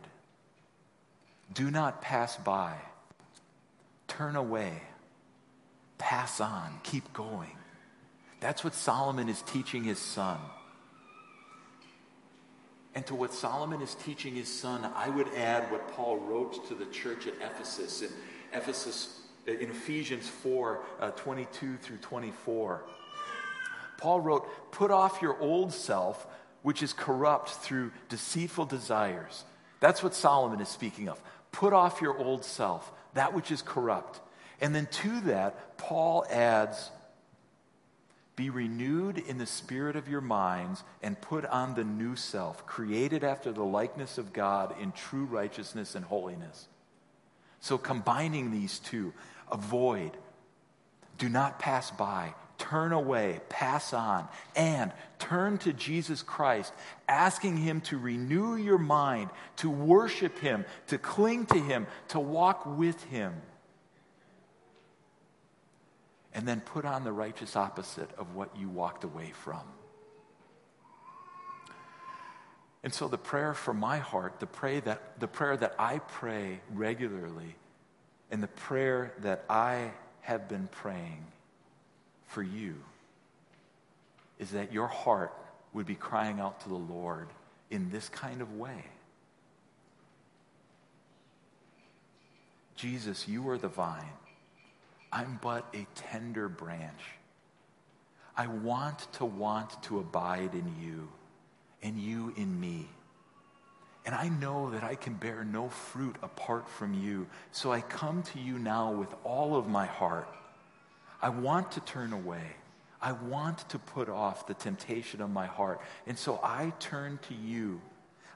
Do 1.54 1.72
not 1.72 2.02
pass 2.02 2.36
by. 2.36 2.76
Turn 4.10 4.36
away. 4.36 4.82
Pass 5.98 6.42
on. 6.42 6.80
Keep 6.84 7.14
going. 7.14 7.56
That's 8.40 8.64
what 8.64 8.74
Solomon 8.74 9.30
is 9.30 9.42
teaching 9.44 9.84
his 9.84 10.00
son. 10.00 10.40
And 12.96 13.06
to 13.08 13.16
what 13.16 13.34
Solomon 13.34 13.82
is 13.82 13.96
teaching 13.96 14.36
his 14.36 14.48
son, 14.48 14.90
I 14.96 15.10
would 15.10 15.28
add 15.36 15.72
what 15.72 15.88
Paul 15.94 16.18
wrote 16.18 16.68
to 16.68 16.76
the 16.76 16.86
church 16.86 17.26
at 17.26 17.34
Ephesus. 17.36 18.02
In 18.02 18.10
Ephesus, 18.54 19.22
in 19.48 19.70
Ephesians 19.70 20.28
4 20.28 20.84
uh, 21.00 21.12
22 21.12 21.78
through 21.78 21.98
24. 21.98 22.84
Paul 23.98 24.22
wrote, 24.22 24.72
Put 24.72 24.92
off 24.92 25.22
your 25.22 25.40
old 25.40 25.74
self, 25.74 26.28
which 26.62 26.84
is 26.84 26.94
corrupt 26.94 27.50
through 27.50 27.92
deceitful 28.10 28.66
desires. 28.66 29.44
That's 29.80 30.04
what 30.04 30.14
Solomon 30.14 30.62
is 30.62 30.70
speaking 30.70 31.10
of. 31.10 31.22
Put 31.52 31.74
off 31.74 32.02
your 32.02 32.18
old 32.18 32.46
self, 32.46 32.92
that 33.14 33.34
which 33.34 33.52
is 33.52 33.62
corrupt. 33.62 34.20
And 34.64 34.74
then 34.74 34.86
to 34.86 35.20
that, 35.22 35.78
Paul 35.78 36.26
adds, 36.30 36.90
be 38.38 38.50
renewed 38.50 39.18
in 39.18 39.38
the 39.38 39.46
spirit 39.46 39.98
of 39.98 40.08
your 40.08 40.22
minds 40.22 40.86
and 41.04 41.20
put 41.20 41.46
on 41.46 41.76
the 41.76 41.84
new 41.84 42.16
self, 42.16 42.66
created 42.66 43.26
after 43.26 43.52
the 43.52 43.66
likeness 43.66 44.18
of 44.18 44.32
God 44.32 44.74
in 44.82 44.94
true 44.94 45.26
righteousness 45.26 45.96
and 45.96 46.06
holiness. 46.06 46.70
So, 47.60 47.78
combining 47.78 48.52
these 48.52 48.80
two, 48.80 49.14
avoid, 49.52 50.12
do 51.18 51.28
not 51.28 51.60
pass 51.60 51.92
by, 51.92 52.34
turn 52.58 52.94
away, 52.94 53.42
pass 53.50 53.94
on, 53.94 54.30
and 54.56 54.94
turn 55.20 55.58
to 55.60 55.74
Jesus 55.74 56.24
Christ, 56.24 56.72
asking 57.10 57.58
Him 57.58 57.82
to 57.82 57.98
renew 57.98 58.56
your 58.56 58.78
mind, 58.78 59.30
to 59.58 59.70
worship 59.70 60.40
Him, 60.40 60.64
to 60.88 60.98
cling 60.98 61.48
to 61.48 61.60
Him, 61.60 61.86
to 62.08 62.20
walk 62.22 62.66
with 62.66 63.04
Him 63.04 63.34
and 66.34 66.48
then 66.48 66.62
put 66.62 66.86
on 66.86 67.04
the 67.04 67.12
righteous 67.12 67.56
opposite 67.56 68.10
of 68.18 68.36
what 68.36 68.56
you 68.58 68.70
walked 68.70 69.04
away 69.04 69.32
from. 69.44 69.62
And 72.84 72.94
so 72.94 73.08
the 73.08 73.18
prayer 73.18 73.54
for 73.54 73.74
my 73.74 74.00
heart, 74.00 74.40
the, 74.40 74.48
pray 74.48 74.82
that, 74.82 75.20
the 75.20 75.28
prayer 75.28 75.56
that 75.56 75.76
I 75.80 76.00
pray 76.00 76.60
regularly, 76.74 77.56
and 78.30 78.44
the 78.44 78.48
prayer 78.48 79.14
that 79.20 79.46
I 79.50 79.92
have 80.22 80.50
been 80.50 80.68
praying 80.68 81.24
for 82.28 82.44
you 82.44 82.76
is 84.40 84.52
that 84.52 84.74
your 84.74 84.88
heart 84.88 85.34
would 85.72 85.86
be 85.86 85.96
crying 85.96 86.40
out 86.40 86.62
to 86.62 86.70
the 86.70 86.76
Lord 86.76 87.28
in 87.70 87.90
this 87.90 88.10
kind 88.10 88.42
of 88.42 88.58
way. 88.58 88.84
Jesus, 92.76 93.28
you 93.28 93.48
are 93.50 93.58
the 93.58 93.70
vine. 93.70 94.04
I'm 95.14 95.40
but 95.42 95.68
a 95.76 95.86
tender 95.94 96.50
branch. 96.50 97.02
I 98.36 98.48
want 98.48 99.12
to 99.14 99.26
want 99.26 99.82
to 99.84 100.00
abide 100.00 100.56
in 100.56 100.74
you 100.82 101.08
and 101.84 102.00
you 102.00 102.34
in 102.36 102.60
me. 102.60 102.88
And 104.06 104.16
I 104.16 104.28
know 104.28 104.72
that 104.72 104.84
I 104.84 104.96
can 104.96 105.14
bear 105.14 105.44
no 105.44 105.70
fruit 105.70 106.16
apart 106.24 106.68
from 106.68 106.96
you. 106.96 107.28
So 107.52 107.72
I 107.72 107.82
come 107.82 108.24
to 108.24 108.40
you 108.40 108.58
now 108.58 108.92
with 108.92 109.14
all 109.24 109.56
of 109.56 109.68
my 109.68 109.86
heart. 109.86 110.28
I 111.22 111.30
want 111.30 111.72
to 111.74 111.80
turn 111.82 112.12
away. 112.12 112.56
I 113.00 113.12
want 113.12 113.70
to 113.70 113.78
put 113.78 114.10
off 114.10 114.48
the 114.48 114.56
temptation 114.56 115.22
of 115.22 115.30
my 115.30 115.46
heart. 115.46 115.80
And 116.08 116.18
so 116.18 116.40
I 116.44 116.74
turn 116.80 117.20
to 117.28 117.36
you. 117.36 117.80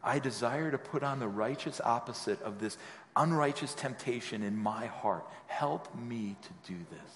I 0.04 0.20
desire 0.20 0.72
to 0.72 0.78
put 0.78 1.04
on 1.04 1.20
the 1.20 1.28
righteous 1.28 1.82
opposite 1.84 2.42
of 2.44 2.60
this 2.60 2.78
unrighteous 3.18 3.74
temptation 3.74 4.44
in 4.44 4.56
my 4.56 4.86
heart. 4.86 5.26
Help 5.48 5.94
me 5.96 6.36
to 6.42 6.72
do 6.72 6.78
this. 6.92 7.14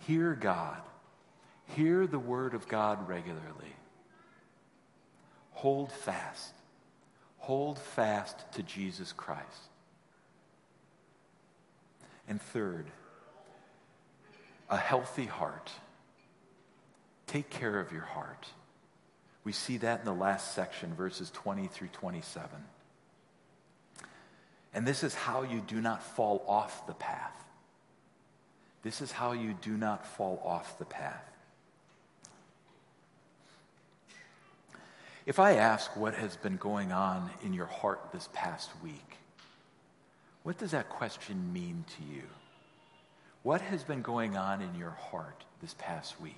Hear 0.00 0.34
God. 0.34 0.80
Hear 1.74 2.06
the 2.06 2.18
word 2.18 2.54
of 2.54 2.68
God 2.68 3.08
regularly. 3.08 3.74
Hold 5.52 5.92
fast. 5.92 6.54
Hold 7.38 7.78
fast 7.78 8.50
to 8.52 8.62
Jesus 8.62 9.12
Christ. 9.12 9.70
And 12.28 12.40
third, 12.40 12.86
a 14.68 14.76
healthy 14.76 15.26
heart. 15.26 15.70
Take 17.26 17.50
care 17.50 17.78
of 17.78 17.92
your 17.92 18.02
heart. 18.02 18.46
We 19.46 19.52
see 19.52 19.76
that 19.76 20.00
in 20.00 20.04
the 20.04 20.12
last 20.12 20.56
section, 20.56 20.92
verses 20.96 21.30
20 21.30 21.68
through 21.68 21.90
27. 21.92 22.50
And 24.74 24.84
this 24.84 25.04
is 25.04 25.14
how 25.14 25.42
you 25.42 25.60
do 25.60 25.80
not 25.80 26.02
fall 26.02 26.44
off 26.48 26.84
the 26.88 26.94
path. 26.94 27.44
This 28.82 29.00
is 29.00 29.12
how 29.12 29.30
you 29.30 29.56
do 29.62 29.76
not 29.76 30.04
fall 30.04 30.42
off 30.44 30.80
the 30.80 30.84
path. 30.84 31.22
If 35.26 35.38
I 35.38 35.52
ask 35.52 35.96
what 35.96 36.14
has 36.14 36.34
been 36.34 36.56
going 36.56 36.90
on 36.90 37.30
in 37.44 37.52
your 37.52 37.66
heart 37.66 38.00
this 38.12 38.28
past 38.32 38.70
week, 38.82 39.18
what 40.42 40.58
does 40.58 40.72
that 40.72 40.88
question 40.88 41.52
mean 41.52 41.84
to 41.98 42.12
you? 42.12 42.24
What 43.44 43.60
has 43.60 43.84
been 43.84 44.02
going 44.02 44.36
on 44.36 44.60
in 44.60 44.74
your 44.74 44.90
heart 44.90 45.44
this 45.62 45.76
past 45.78 46.20
week? 46.20 46.34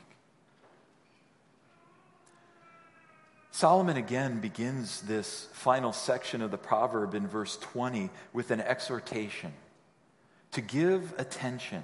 Solomon 3.58 3.96
again 3.96 4.38
begins 4.38 5.00
this 5.00 5.48
final 5.52 5.92
section 5.92 6.42
of 6.42 6.52
the 6.52 6.56
proverb 6.56 7.12
in 7.16 7.26
verse 7.26 7.56
20 7.56 8.08
with 8.32 8.52
an 8.52 8.60
exhortation 8.60 9.52
to 10.52 10.60
give 10.60 11.12
attention. 11.18 11.82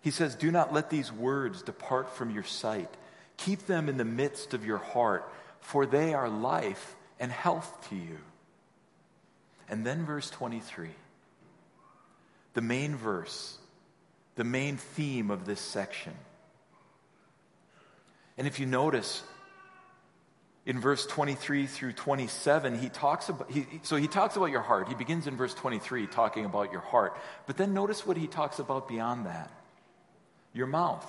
He 0.00 0.10
says, 0.10 0.34
Do 0.34 0.50
not 0.50 0.72
let 0.72 0.88
these 0.88 1.12
words 1.12 1.60
depart 1.60 2.08
from 2.16 2.30
your 2.30 2.44
sight. 2.44 2.88
Keep 3.36 3.66
them 3.66 3.90
in 3.90 3.98
the 3.98 4.06
midst 4.06 4.54
of 4.54 4.64
your 4.64 4.78
heart, 4.78 5.30
for 5.60 5.84
they 5.84 6.14
are 6.14 6.30
life 6.30 6.96
and 7.18 7.30
health 7.30 7.86
to 7.90 7.94
you. 7.94 8.16
And 9.68 9.84
then 9.84 10.06
verse 10.06 10.30
23, 10.30 10.88
the 12.54 12.62
main 12.62 12.96
verse, 12.96 13.58
the 14.36 14.44
main 14.44 14.78
theme 14.78 15.30
of 15.30 15.44
this 15.44 15.60
section. 15.60 16.14
And 18.38 18.46
if 18.46 18.58
you 18.58 18.64
notice, 18.64 19.22
in 20.66 20.78
verse 20.80 21.06
23 21.06 21.66
through 21.66 21.92
27 21.92 22.78
he 22.78 22.88
talks 22.88 23.28
about 23.28 23.50
he, 23.50 23.66
so 23.82 23.96
he 23.96 24.06
talks 24.06 24.36
about 24.36 24.50
your 24.50 24.60
heart. 24.60 24.88
He 24.88 24.94
begins 24.94 25.26
in 25.26 25.36
verse 25.36 25.54
23 25.54 26.06
talking 26.06 26.44
about 26.44 26.72
your 26.72 26.80
heart. 26.80 27.16
But 27.46 27.56
then 27.56 27.74
notice 27.74 28.06
what 28.06 28.16
he 28.16 28.26
talks 28.26 28.58
about 28.58 28.88
beyond 28.88 29.26
that. 29.26 29.50
Your 30.52 30.66
mouth 30.66 31.06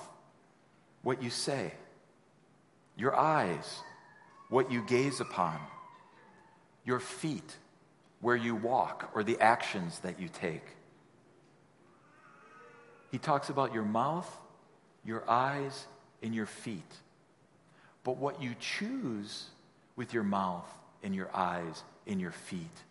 what 1.02 1.22
you 1.22 1.30
say. 1.30 1.72
Your 2.96 3.14
eyes 3.16 3.80
what 4.48 4.70
you 4.70 4.82
gaze 4.82 5.20
upon. 5.20 5.58
Your 6.84 7.00
feet 7.00 7.56
where 8.20 8.36
you 8.36 8.54
walk 8.54 9.10
or 9.14 9.24
the 9.24 9.40
actions 9.40 9.98
that 10.00 10.20
you 10.20 10.28
take. 10.28 10.64
He 13.10 13.18
talks 13.18 13.50
about 13.50 13.74
your 13.74 13.84
mouth 13.84 14.30
your 15.04 15.28
eyes 15.28 15.86
and 16.22 16.34
your 16.34 16.46
feet 16.46 16.96
but 18.04 18.16
what 18.16 18.42
you 18.42 18.54
choose 18.58 19.46
with 19.96 20.12
your 20.12 20.22
mouth 20.22 20.68
and 21.02 21.14
your 21.14 21.30
eyes 21.34 21.82
and 22.06 22.20
your 22.20 22.32
feet 22.32 22.82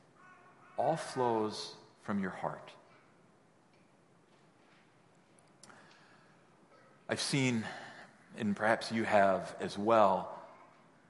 all 0.77 0.95
flows 0.95 1.75
from 2.01 2.21
your 2.21 2.31
heart. 2.31 2.71
I've 7.07 7.21
seen, 7.21 7.65
and 8.37 8.55
perhaps 8.55 8.91
you 8.91 9.03
have 9.03 9.55
as 9.59 9.77
well, 9.77 10.33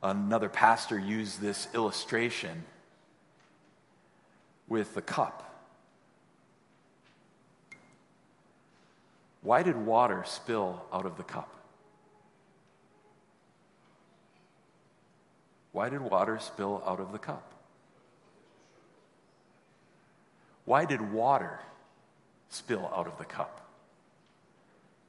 another 0.01 0.49
pastor 0.49 0.97
use 0.99 1.37
this 1.37 1.67
illustration 1.73 2.63
with 4.67 4.95
the 4.95 5.01
cup. 5.01 5.47
Why 9.41 9.63
did 9.63 9.77
water 9.77 10.23
spill 10.25 10.83
out 10.91 11.05
of 11.05 11.17
the 11.17 11.23
cup? 11.23 11.60
Why 15.71 15.89
did 15.89 16.01
water 16.01 16.37
spill 16.39 16.83
out 16.85 16.99
of 16.99 17.11
the 17.11 17.19
cup? 17.19 17.53
Why 20.65 20.85
did 20.85 21.13
water 21.13 21.59
spill 22.49 22.91
out 22.95 23.07
of 23.07 23.17
the 23.17 23.25
cup? 23.25 23.67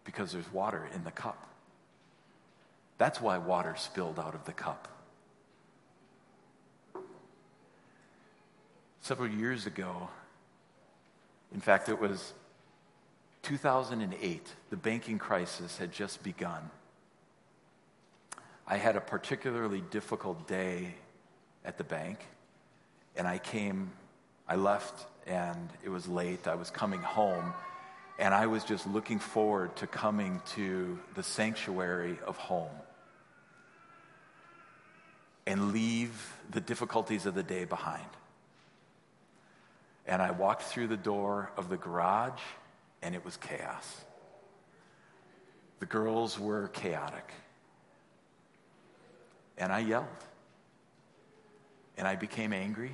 Because 0.05 0.33
there's 0.33 0.53
water 0.53 0.89
in 0.95 1.05
the 1.05 1.11
cup. 1.11 1.49
That's 2.99 3.21
why 3.21 3.39
water 3.39 3.75
spilled 3.77 4.19
out 4.19 4.35
of 4.35 4.45
the 4.45 4.53
cup. 4.53 4.89
Several 9.01 9.29
years 9.29 9.67
ago, 9.67 10.09
in 11.53 11.61
fact, 11.61 11.89
it 11.89 12.01
was 12.01 12.33
2008, 13.43 14.47
the 14.71 14.77
banking 14.77 15.19
crisis 15.19 15.79
had 15.79 15.93
just 15.93 16.23
begun. 16.23 16.71
I 18.67 18.77
had 18.77 18.97
a 18.97 19.01
particularly 19.01 19.83
difficult 19.91 20.47
day 20.47 20.95
at 21.65 21.79
the 21.79 21.85
bank, 21.85 22.19
and 23.17 23.27
I 23.27 23.39
came, 23.39 23.93
I 24.49 24.57
left, 24.57 25.07
and 25.27 25.69
it 25.85 25.89
was 25.89 26.09
late. 26.09 26.47
I 26.47 26.55
was 26.55 26.71
coming 26.71 27.01
home, 27.01 27.53
and 28.19 28.33
I 28.35 28.47
was 28.47 28.65
just 28.65 28.87
looking 28.87 29.19
forward 29.19 29.75
to 29.77 29.87
coming 29.87 30.41
to 30.55 30.99
the 31.15 31.23
sanctuary 31.23 32.19
of 32.27 32.37
home 32.37 32.71
and 35.47 35.73
leave 35.73 36.37
the 36.51 36.61
difficulties 36.61 37.27
of 37.27 37.35
the 37.35 37.43
day 37.43 37.65
behind. 37.65 38.07
And 40.07 40.23
I 40.23 40.31
walked 40.31 40.63
through 40.63 40.89
the 40.89 40.97
door 40.97 41.51
of 41.57 41.69
the 41.69 41.77
garage, 41.77 42.41
and 43.03 43.15
it 43.15 43.25
was 43.25 43.37
chaos. 43.37 44.05
The 45.81 45.87
girls 45.87 46.39
were 46.39 46.69
chaotic. 46.69 47.33
And 49.59 49.73
I 49.73 49.81
yelled. 49.81 50.07
And 51.97 52.09
I 52.09 52.17
became 52.17 52.53
angry. 52.53 52.93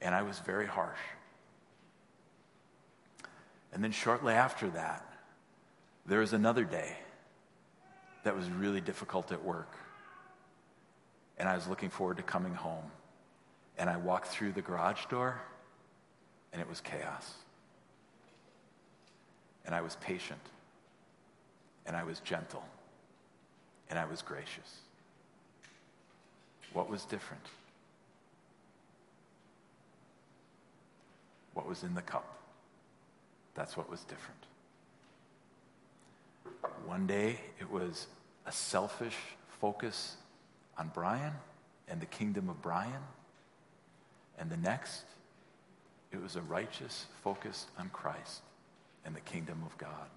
And 0.00 0.14
I 0.14 0.22
was 0.22 0.38
very 0.40 0.66
harsh. 0.66 0.98
And 3.72 3.84
then 3.84 3.92
shortly 3.92 4.34
after 4.34 4.68
that, 4.70 5.04
there 6.06 6.20
was 6.20 6.32
another 6.32 6.64
day 6.64 6.96
that 8.24 8.34
was 8.34 8.48
really 8.50 8.80
difficult 8.80 9.30
at 9.30 9.44
work. 9.44 9.76
And 11.38 11.48
I 11.48 11.54
was 11.54 11.66
looking 11.68 11.90
forward 11.90 12.16
to 12.16 12.22
coming 12.22 12.54
home. 12.54 12.84
And 13.76 13.88
I 13.88 13.96
walked 13.96 14.28
through 14.28 14.52
the 14.52 14.62
garage 14.62 15.06
door, 15.06 15.40
and 16.52 16.60
it 16.60 16.68
was 16.68 16.80
chaos. 16.80 17.32
And 19.64 19.74
I 19.74 19.82
was 19.82 19.96
patient, 20.00 20.40
and 21.86 21.94
I 21.94 22.02
was 22.02 22.20
gentle, 22.20 22.64
and 23.90 23.98
I 23.98 24.04
was 24.04 24.22
gracious. 24.22 24.80
What 26.72 26.90
was 26.90 27.04
different? 27.04 27.44
What 31.54 31.66
was 31.66 31.82
in 31.82 31.94
the 31.94 32.02
cup? 32.02 32.38
That's 33.54 33.76
what 33.76 33.90
was 33.90 34.04
different. 34.04 34.38
One 36.86 37.06
day, 37.06 37.40
it 37.60 37.70
was 37.70 38.06
a 38.46 38.52
selfish 38.52 39.16
focus 39.60 40.16
on 40.78 40.90
Brian 40.94 41.32
and 41.88 42.00
the 42.00 42.06
kingdom 42.06 42.48
of 42.48 42.62
Brian. 42.62 43.02
And 44.38 44.50
the 44.50 44.56
next, 44.56 45.04
it 46.12 46.22
was 46.22 46.36
a 46.36 46.42
righteous 46.42 47.06
focus 47.22 47.66
on 47.78 47.90
Christ 47.90 48.42
and 49.04 49.14
the 49.14 49.20
kingdom 49.20 49.62
of 49.66 49.76
God. 49.78 50.08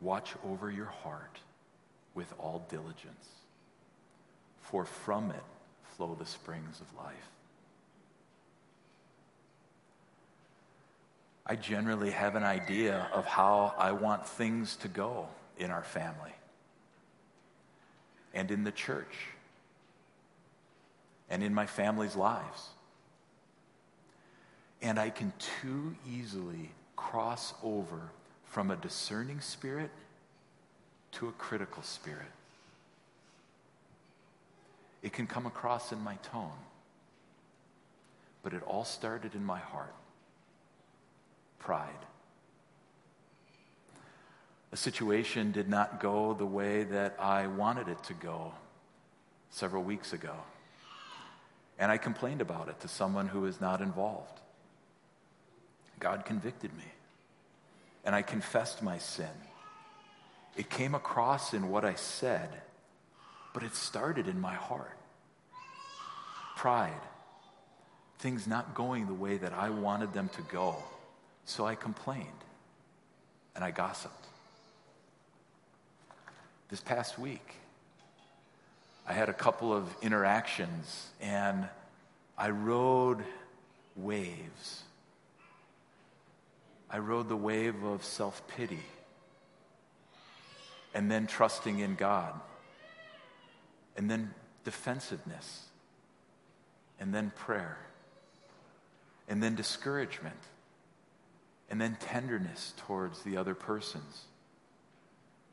Watch 0.00 0.34
over 0.44 0.70
your 0.70 0.86
heart 0.86 1.38
with 2.14 2.32
all 2.38 2.66
diligence, 2.68 3.28
for 4.60 4.84
from 4.84 5.30
it 5.30 5.42
flow 5.96 6.16
the 6.18 6.26
springs 6.26 6.80
of 6.80 7.04
life. 7.04 7.30
I 11.46 11.56
generally 11.56 12.10
have 12.10 12.36
an 12.36 12.44
idea 12.44 13.08
of 13.12 13.26
how 13.26 13.74
I 13.76 13.92
want 13.92 14.26
things 14.26 14.76
to 14.76 14.88
go 14.88 15.28
in 15.58 15.70
our 15.70 15.82
family 15.82 16.32
and 18.32 18.50
in 18.50 18.64
the 18.64 18.70
church 18.70 19.26
and 21.28 21.42
in 21.42 21.52
my 21.52 21.66
family's 21.66 22.16
lives. 22.16 22.68
And 24.80 24.98
I 24.98 25.10
can 25.10 25.32
too 25.60 25.94
easily 26.08 26.70
cross 26.96 27.52
over 27.62 28.10
from 28.50 28.70
a 28.70 28.76
discerning 28.76 29.40
spirit 29.40 29.90
to 31.12 31.28
a 31.28 31.32
critical 31.32 31.82
spirit. 31.82 32.32
It 35.02 35.12
can 35.12 35.26
come 35.26 35.46
across 35.46 35.92
in 35.92 36.00
my 36.00 36.16
tone, 36.16 36.58
but 38.42 38.52
it 38.52 38.62
all 38.66 38.84
started 38.84 39.34
in 39.34 39.44
my 39.44 39.58
heart 39.58 39.94
pride. 41.60 41.88
A 44.72 44.76
situation 44.76 45.52
did 45.52 45.68
not 45.68 46.00
go 46.00 46.34
the 46.34 46.46
way 46.46 46.84
that 46.84 47.16
I 47.20 47.46
wanted 47.46 47.88
it 47.88 48.02
to 48.04 48.14
go 48.14 48.52
several 49.50 49.82
weeks 49.82 50.12
ago. 50.12 50.34
And 51.78 51.90
I 51.92 51.98
complained 51.98 52.40
about 52.40 52.68
it 52.68 52.80
to 52.80 52.88
someone 52.88 53.28
who 53.28 53.42
was 53.42 53.60
not 53.60 53.80
involved. 53.80 54.40
God 55.98 56.24
convicted 56.24 56.76
me. 56.76 56.84
And 58.04 58.14
I 58.14 58.22
confessed 58.22 58.82
my 58.82 58.98
sin. 58.98 59.28
It 60.56 60.68
came 60.70 60.94
across 60.94 61.54
in 61.54 61.68
what 61.68 61.84
I 61.84 61.94
said, 61.94 62.48
but 63.54 63.62
it 63.62 63.74
started 63.74 64.26
in 64.26 64.40
my 64.40 64.54
heart. 64.54 64.98
Pride. 66.56 67.00
Things 68.18 68.46
not 68.46 68.74
going 68.74 69.06
the 69.06 69.14
way 69.14 69.38
that 69.38 69.52
I 69.52 69.70
wanted 69.70 70.12
them 70.12 70.28
to 70.34 70.42
go. 70.42 70.76
So 71.44 71.66
I 71.66 71.74
complained 71.74 72.26
and 73.54 73.64
I 73.64 73.70
gossiped. 73.70 74.26
This 76.68 76.80
past 76.80 77.18
week, 77.18 77.54
I 79.06 79.12
had 79.12 79.28
a 79.28 79.32
couple 79.32 79.72
of 79.72 79.88
interactions 80.02 81.08
and 81.20 81.68
I 82.38 82.50
rode 82.50 83.24
waves. 83.96 84.82
I 86.92 86.98
rode 86.98 87.28
the 87.28 87.36
wave 87.36 87.84
of 87.84 88.04
self 88.04 88.46
pity 88.48 88.82
and 90.92 91.10
then 91.10 91.26
trusting 91.26 91.78
in 91.78 91.94
God 91.94 92.34
and 93.96 94.10
then 94.10 94.34
defensiveness 94.64 95.66
and 96.98 97.14
then 97.14 97.30
prayer 97.36 97.78
and 99.28 99.40
then 99.42 99.54
discouragement 99.54 100.36
and 101.70 101.80
then 101.80 101.96
tenderness 102.00 102.74
towards 102.76 103.22
the 103.22 103.36
other 103.36 103.54
persons. 103.54 104.24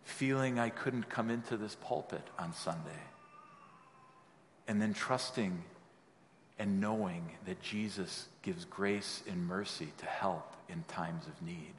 Feeling 0.03 0.57
I 0.57 0.69
couldn't 0.69 1.09
come 1.09 1.29
into 1.29 1.57
this 1.57 1.75
pulpit 1.75 2.23
on 2.39 2.53
Sunday. 2.53 3.03
And 4.67 4.81
then 4.81 4.93
trusting 4.93 5.63
and 6.57 6.81
knowing 6.81 7.29
that 7.45 7.61
Jesus 7.61 8.27
gives 8.41 8.65
grace 8.65 9.21
and 9.29 9.47
mercy 9.47 9.89
to 9.99 10.05
help 10.07 10.56
in 10.69 10.83
times 10.87 11.25
of 11.27 11.41
need. 11.41 11.73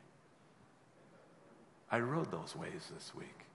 I 1.91 2.01
rode 2.01 2.31
those 2.31 2.55
waves 2.57 2.89
this 2.95 3.13
week. 3.15 3.47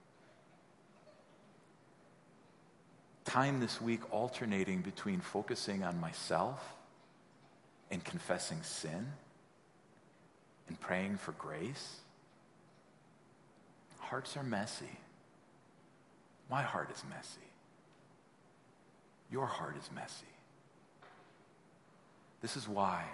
Time 3.25 3.59
this 3.59 3.81
week 3.81 4.01
alternating 4.11 4.81
between 4.81 5.19
focusing 5.19 5.83
on 5.83 5.99
myself 5.99 6.75
and 7.89 8.03
confessing 8.03 8.61
sin 8.63 9.07
and 10.67 10.79
praying 10.79 11.17
for 11.17 11.31
grace. 11.33 11.97
Hearts 13.99 14.35
are 14.35 14.43
messy. 14.43 14.97
My 16.49 16.61
heart 16.61 16.89
is 16.93 17.03
messy. 17.09 17.39
Your 19.31 19.45
heart 19.45 19.75
is 19.81 19.89
messy. 19.95 20.25
This 22.41 22.57
is 22.57 22.67
why 22.67 23.05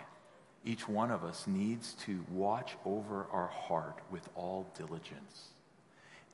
each 0.65 0.87
one 0.87 1.11
of 1.11 1.23
us 1.23 1.47
needs 1.47 1.93
to 2.05 2.23
watch 2.31 2.75
over 2.85 3.25
our 3.31 3.47
heart 3.47 3.97
with 4.11 4.27
all 4.35 4.67
diligence 4.77 5.49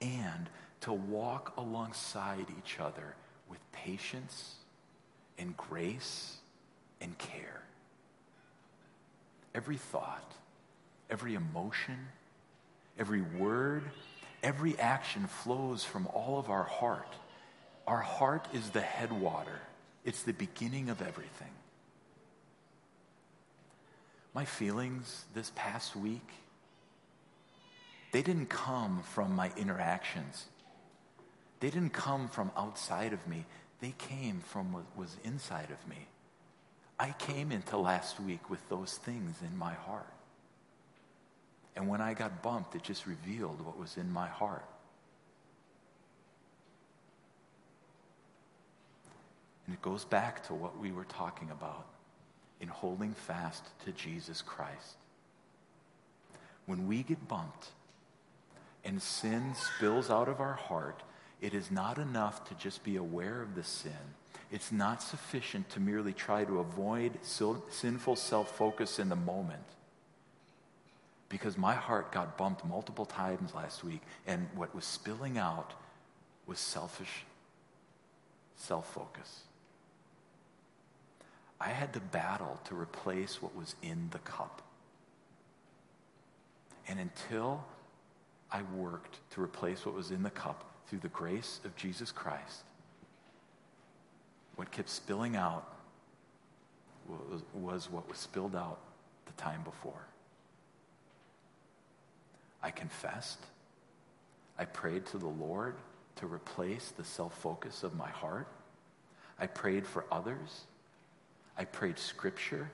and 0.01 0.49
to 0.81 0.91
walk 0.91 1.53
alongside 1.57 2.45
each 2.57 2.79
other 2.79 3.15
with 3.49 3.59
patience 3.71 4.55
and 5.37 5.55
grace 5.55 6.37
and 7.01 7.17
care. 7.17 7.61
Every 9.53 9.77
thought, 9.77 10.33
every 11.09 11.35
emotion, 11.35 12.07
every 12.97 13.21
word, 13.21 13.83
every 14.43 14.77
action 14.79 15.27
flows 15.27 15.83
from 15.83 16.07
all 16.07 16.39
of 16.39 16.49
our 16.49 16.63
heart. 16.63 17.13
Our 17.87 18.01
heart 18.01 18.47
is 18.53 18.71
the 18.71 18.81
headwater, 18.81 19.59
it's 20.03 20.23
the 20.23 20.33
beginning 20.33 20.89
of 20.89 21.01
everything. 21.01 21.51
My 24.35 24.43
feelings 24.43 25.23
this 25.33 25.51
past 25.55 25.95
week, 25.95 26.29
They 28.11 28.21
didn't 28.21 28.47
come 28.47 29.03
from 29.03 29.35
my 29.35 29.51
interactions. 29.57 30.45
They 31.59 31.69
didn't 31.69 31.91
come 31.91 32.29
from 32.29 32.49
outside 32.55 33.11
of 33.11 33.27
me. 33.27 33.45
They 33.81 33.93
came 33.97 34.39
from 34.39 34.71
what 34.71 34.85
was 34.95 35.17
inside 35.25 35.69
of 35.69 35.89
me. 35.89 36.07
I 36.97 37.11
came 37.11 37.51
into 37.51 37.77
last 37.77 38.21
week 38.21 38.49
with 38.49 38.69
those 38.69 38.93
things 38.93 39.35
in 39.41 39.57
my 39.57 39.73
heart. 39.73 40.13
And 41.75 41.89
when 41.89 41.99
I 41.99 42.13
got 42.13 42.41
bumped, 42.41 42.73
it 42.75 42.83
just 42.83 43.05
revealed 43.05 43.59
what 43.65 43.77
was 43.77 43.97
in 43.97 44.09
my 44.13 44.27
heart. 44.27 44.65
And 49.65 49.75
it 49.75 49.81
goes 49.81 50.05
back 50.05 50.45
to 50.47 50.53
what 50.53 50.79
we 50.79 50.93
were 50.93 51.03
talking 51.05 51.51
about 51.51 51.85
in 52.61 52.67
holding 52.67 53.13
fast 53.13 53.63
to 53.85 53.91
Jesus 53.91 54.41
Christ. 54.41 54.97
When 56.65 56.87
we 56.87 57.03
get 57.03 57.27
bumped 57.27 57.69
and 58.83 59.01
sin 59.01 59.53
spills 59.55 60.09
out 60.09 60.27
of 60.27 60.39
our 60.39 60.53
heart, 60.53 61.03
it 61.41 61.53
is 61.53 61.69
not 61.69 61.97
enough 61.97 62.47
to 62.49 62.55
just 62.55 62.83
be 62.83 62.95
aware 62.95 63.41
of 63.41 63.55
the 63.55 63.63
sin. 63.63 63.91
It's 64.51 64.71
not 64.71 65.01
sufficient 65.01 65.69
to 65.71 65.79
merely 65.79 66.13
try 66.13 66.45
to 66.45 66.59
avoid 66.59 67.19
sinful 67.21 68.15
self 68.15 68.55
focus 68.55 68.99
in 68.99 69.09
the 69.09 69.15
moment. 69.15 69.63
Because 71.27 71.57
my 71.57 71.73
heart 71.73 72.11
got 72.11 72.37
bumped 72.37 72.63
multiple 72.63 73.05
times 73.05 73.53
last 73.53 73.83
week, 73.83 74.01
and 74.27 74.47
what 74.55 74.73
was 74.75 74.85
spilling 74.85 75.37
out 75.37 75.73
was 76.45 76.59
selfish 76.59 77.25
self 78.55 78.93
focus. 78.93 79.41
I 81.59 81.69
had 81.69 81.93
to 81.93 81.99
battle 81.99 82.59
to 82.65 82.75
replace 82.75 83.41
what 83.41 83.55
was 83.55 83.75
in 83.81 84.09
the 84.11 84.19
cup. 84.19 84.61
And 86.87 86.99
until 86.99 87.63
I 88.51 88.61
worked 88.75 89.19
to 89.31 89.41
replace 89.41 89.85
what 89.85 89.95
was 89.95 90.11
in 90.11 90.23
the 90.23 90.29
cup 90.29 90.71
through 90.87 90.99
the 90.99 91.09
grace 91.09 91.59
of 91.65 91.75
Jesus 91.75 92.11
Christ, 92.11 92.63
what 94.55 94.71
kept 94.71 94.89
spilling 94.89 95.35
out 95.35 95.67
was, 97.07 97.41
was 97.53 97.91
what 97.91 98.07
was 98.09 98.17
spilled 98.17 98.55
out 98.55 98.79
the 99.25 99.33
time 99.33 99.61
before. 99.63 100.05
I 102.61 102.71
confessed. 102.71 103.39
I 104.57 104.65
prayed 104.65 105.05
to 105.07 105.17
the 105.17 105.27
Lord 105.27 105.75
to 106.17 106.27
replace 106.27 106.91
the 106.95 107.03
self 107.03 107.37
focus 107.39 107.83
of 107.83 107.95
my 107.95 108.09
heart. 108.09 108.47
I 109.37 109.47
prayed 109.47 109.85
for 109.85 110.05
others. 110.11 110.65
I 111.57 111.65
prayed 111.65 111.97
scripture. 111.97 112.69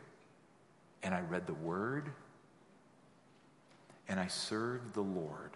And 1.04 1.14
I 1.14 1.22
read 1.22 1.48
the 1.48 1.54
word. 1.54 2.12
And 4.08 4.20
I 4.20 4.28
served 4.28 4.94
the 4.94 5.02
Lord, 5.02 5.52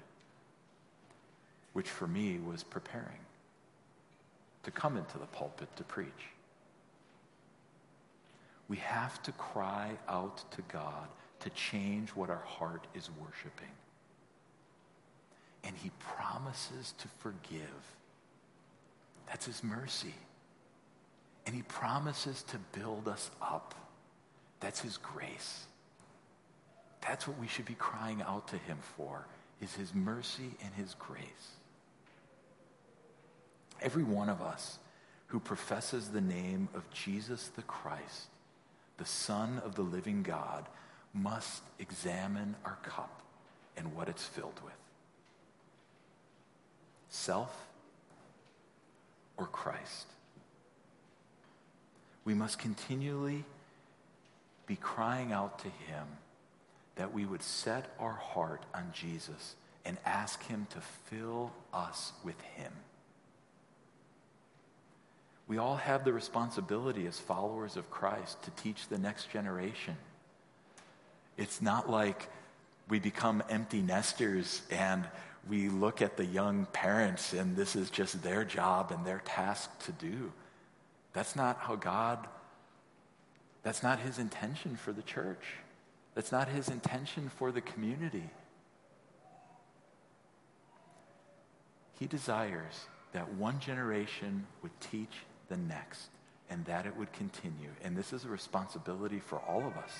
which 1.73 1.89
for 1.89 2.07
me 2.07 2.39
was 2.39 2.63
preparing 2.63 3.19
to 4.63 4.71
come 4.71 4.97
into 4.97 5.17
the 5.17 5.26
pulpit 5.26 5.67
to 5.76 5.84
preach. 5.84 6.07
We 8.67 8.78
have 8.78 9.21
to 9.23 9.32
cry 9.34 9.91
out 10.07 10.43
to 10.51 10.61
God 10.63 11.07
to 11.41 11.49
change 11.51 12.09
what 12.09 12.30
our 12.30 12.43
heart 12.45 12.88
is 12.95 13.09
worshiping. 13.21 13.73
And 15.63 15.76
he 15.76 15.91
promises 15.99 16.93
to 16.99 17.07
forgive. 17.19 17.61
That's 19.28 19.45
his 19.45 19.63
mercy. 19.63 20.15
And 21.46 21.56
he 21.56 21.62
promises 21.64 22.43
to 22.43 22.58
build 22.78 23.08
us 23.08 23.30
up. 23.41 23.76
That's 24.60 24.82
his 24.82 24.98
grace. 24.98 25.66
That's 27.02 27.28
what 27.28 27.39
we 27.39 27.48
should 27.48 27.66
be 27.66 27.76
crying 27.76 28.22
out 28.24 28.48
to 28.48 28.58
him 28.58 28.80
for, 28.98 29.28
is 29.62 29.76
his 29.76 29.93
mercy 29.93 30.52
and 30.64 30.74
his 30.74 30.96
grace. 30.96 31.24
Every 33.82 34.04
one 34.04 34.30
of 34.30 34.41
us 34.41 34.80
who 35.28 35.39
professes 35.39 36.10
the 36.10 36.22
name 36.22 36.70
of 36.74 36.89
Jesus 36.91 37.50
the 37.56 37.62
Christ, 37.64 38.30
the 38.98 39.06
Son 39.06 39.62
of 39.64 39.76
the 39.76 39.82
living 39.82 40.24
God, 40.24 40.66
must 41.14 41.62
examine 41.80 42.56
our 42.66 42.78
cup 42.84 43.22
and 43.78 43.93
what 43.96 44.10
it's 44.10 44.26
filled 44.26 44.60
with 44.64 44.74
self 47.10 47.68
or 49.38 49.46
Christ. 49.48 50.08
We 52.26 52.34
must 52.34 52.59
continually 52.59 53.45
be 54.65 54.76
crying 54.76 55.32
out 55.32 55.59
to 55.59 55.67
Him 55.67 56.07
that 56.95 57.13
we 57.13 57.26
would 57.26 57.43
set 57.43 57.93
our 57.99 58.13
heart 58.13 58.63
on 58.73 58.91
Jesus 58.93 59.55
and 59.86 59.97
ask 60.05 60.43
Him 60.47 60.65
to 60.71 60.82
fill 60.82 61.51
us 61.71 62.13
with 62.23 62.39
Him. 62.41 62.71
We 65.47 65.59
all 65.59 65.76
have 65.76 66.03
the 66.03 66.13
responsibility 66.13 67.05
as 67.05 67.19
followers 67.19 67.78
of 67.78 67.91
Christ 67.91 68.41
to 68.43 68.51
teach 68.51 68.88
the 68.88 68.97
next 68.97 69.32
generation. 69.32 69.95
It's 71.38 71.61
not 71.61 71.89
like 71.89 72.28
we 72.89 72.99
become 72.99 73.43
empty 73.49 73.82
nesters 73.82 74.63
and 74.71 75.05
we 75.47 75.69
look 75.69 76.01
at 76.01 76.17
the 76.17 76.26
young 76.26 76.65
parents 76.73 77.34
and 77.34 77.55
this 77.55 77.76
is 77.76 77.91
just 77.91 78.23
their 78.23 78.43
job 78.43 78.91
and 78.91 79.05
their 79.05 79.21
task 79.26 79.69
to 79.86 79.91
do. 79.91 80.32
That's 81.16 81.36
not 81.36 81.57
how 81.59 81.78
God, 81.78 82.28
that's 83.63 83.82
not 83.82 83.99
his 83.99 84.20
intention 84.20 84.76
for 84.76 84.91
the 84.91 85.01
church. 85.01 85.43
That's 86.13 86.32
not 86.32 86.49
his 86.49 86.68
intention 86.68 87.30
for 87.30 87.53
the 87.53 87.61
community. 87.61 88.30
He 91.97 92.05
desires 92.05 92.88
that 93.13 93.34
one 93.36 93.59
generation 93.59 94.45
would 94.61 94.78
teach 94.82 95.13
the 95.47 95.55
next 95.55 96.09
and 96.49 96.66
that 96.66 96.86
it 96.86 96.97
would 96.97 97.13
continue. 97.13 97.70
And 97.82 97.95
this 97.95 98.11
is 98.11 98.26
a 98.26 98.30
responsibility 98.30 99.20
for 99.20 99.39
all 99.39 99.66
of 99.66 99.78
us. 99.78 99.91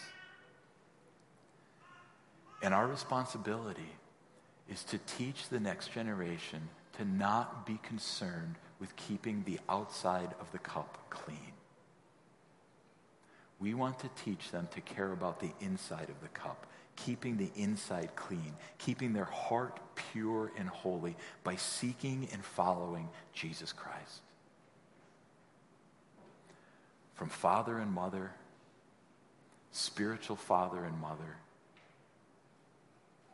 And 2.62 2.74
our 2.74 2.88
responsibility 2.88 3.94
is 4.70 4.84
to 4.86 5.00
teach 5.18 5.48
the 5.48 5.62
next 5.62 5.94
generation 5.94 6.68
to 6.98 7.06
not 7.06 7.66
be 7.66 7.80
concerned 7.84 8.56
with 8.80 8.96
keeping 8.96 9.44
the 9.46 9.60
outside 9.70 10.34
of 10.40 10.52
the 10.52 10.60
cup 10.60 10.98
clean. 11.10 11.54
We 13.60 13.74
want 13.74 14.00
to 14.00 14.10
teach 14.24 14.52
them 14.52 14.68
to 14.74 14.82
care 14.82 15.12
about 15.12 15.40
the 15.40 15.52
inside 15.62 16.10
of 16.10 16.22
the 16.22 16.28
cup, 16.28 16.68
keeping 16.96 17.38
the 17.38 17.52
inside 17.56 18.16
clean, 18.16 18.54
keeping 18.78 19.14
their 19.14 19.26
heart 19.26 19.80
pure 20.12 20.52
and 20.58 20.68
holy 20.68 21.16
by 21.44 21.56
seeking 21.56 22.28
and 22.34 22.44
following 22.44 23.08
Jesus 23.34 23.72
Christ 23.72 24.22
from 27.16 27.30
father 27.30 27.80
and 27.80 27.92
mother, 27.92 28.32
spiritual 29.72 30.36
father 30.36 30.84
and 30.84 31.00
mother, 31.00 31.38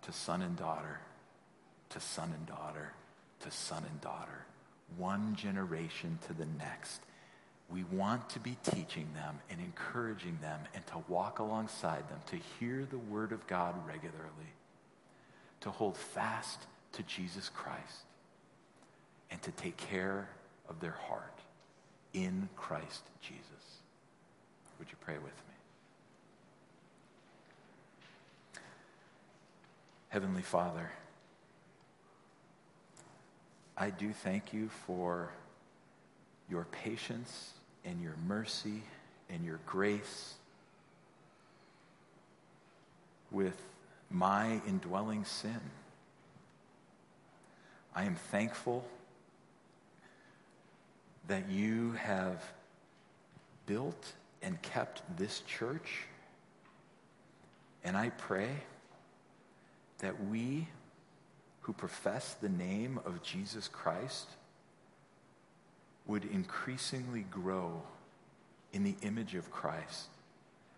to 0.03 0.11
son 0.13 0.41
and 0.41 0.55
daughter, 0.55 0.99
to 1.89 1.99
son 1.99 2.31
and 2.35 2.45
daughter, 2.45 2.93
to 3.41 3.51
son 3.51 3.83
and 3.89 3.99
daughter, 3.99 4.45
one 4.97 5.35
generation 5.35 6.19
to 6.27 6.33
the 6.33 6.47
next. 6.57 7.01
We 7.69 7.83
want 7.85 8.29
to 8.31 8.39
be 8.39 8.57
teaching 8.63 9.07
them 9.13 9.39
and 9.49 9.61
encouraging 9.61 10.39
them 10.41 10.59
and 10.75 10.85
to 10.87 11.03
walk 11.07 11.39
alongside 11.39 12.09
them, 12.09 12.19
to 12.27 12.37
hear 12.59 12.85
the 12.89 12.97
word 12.97 13.31
of 13.31 13.47
God 13.47 13.75
regularly, 13.87 14.51
to 15.61 15.69
hold 15.69 15.95
fast 15.95 16.59
to 16.93 17.03
Jesus 17.03 17.49
Christ, 17.49 18.05
and 19.29 19.41
to 19.43 19.51
take 19.51 19.77
care 19.77 20.27
of 20.67 20.81
their 20.81 20.97
heart 21.07 21.39
in 22.13 22.49
Christ 22.57 23.03
Jesus. 23.21 23.39
Would 24.79 24.89
you 24.89 24.97
pray 24.99 25.15
with 25.15 25.23
me? 25.23 25.31
Heavenly 30.09 30.41
Father, 30.41 30.91
I 33.81 33.89
do 33.89 34.13
thank 34.13 34.53
you 34.53 34.69
for 34.85 35.31
your 36.47 36.65
patience 36.65 37.53
and 37.83 37.99
your 37.99 38.13
mercy 38.27 38.83
and 39.27 39.43
your 39.43 39.59
grace 39.65 40.35
with 43.31 43.59
my 44.11 44.61
indwelling 44.67 45.25
sin. 45.25 45.59
I 47.95 48.03
am 48.03 48.13
thankful 48.13 48.85
that 51.27 51.49
you 51.49 51.93
have 51.93 52.53
built 53.65 54.13
and 54.43 54.61
kept 54.61 55.01
this 55.17 55.39
church. 55.47 56.03
And 57.83 57.97
I 57.97 58.09
pray 58.09 58.51
that 59.97 60.23
we 60.27 60.67
who 61.61 61.73
profess 61.73 62.33
the 62.35 62.49
name 62.49 62.99
of 63.05 63.21
Jesus 63.23 63.67
Christ 63.67 64.27
would 66.05 66.25
increasingly 66.25 67.21
grow 67.21 67.81
in 68.73 68.83
the 68.83 68.95
image 69.01 69.35
of 69.35 69.51
Christ 69.51 70.07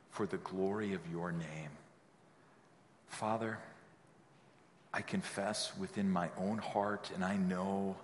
for 0.10 0.26
the 0.26 0.38
glory 0.38 0.94
of 0.94 1.02
your 1.12 1.32
name. 1.32 1.70
Father, 3.08 3.60
I 4.94 5.02
confess 5.02 5.72
within 5.78 6.12
my 6.12 6.30
own 6.38 6.60
heart, 6.60 7.10
and 7.16 7.24
I 7.24 7.38
know 7.38 7.96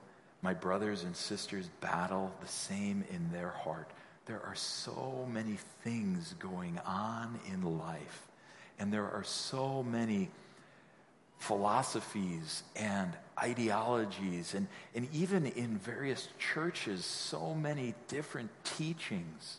my 0.42 0.54
brothers 0.54 1.04
and 1.04 1.16
sisters 1.16 1.70
battle 1.82 2.34
the 2.42 2.48
same 2.48 3.04
in 3.12 3.32
their 3.32 3.50
heart. 3.50 3.90
There 4.26 4.42
are 4.44 4.56
so 4.56 5.28
many 5.32 5.58
things 5.84 6.34
going 6.40 6.80
on 6.86 7.40
in 7.52 7.78
life, 7.78 8.28
and 8.80 8.92
there 8.92 9.10
are 9.10 9.24
so 9.24 9.84
many 9.84 10.30
philosophies 11.40 12.64
and 12.76 13.12
ideologies, 13.42 14.54
and, 14.54 14.68
and 14.94 15.08
even 15.14 15.46
in 15.48 15.78
various 15.78 16.28
churches, 16.38 17.06
so 17.06 17.54
many 17.54 17.96
different 18.08 18.52
teachings. 18.64 19.58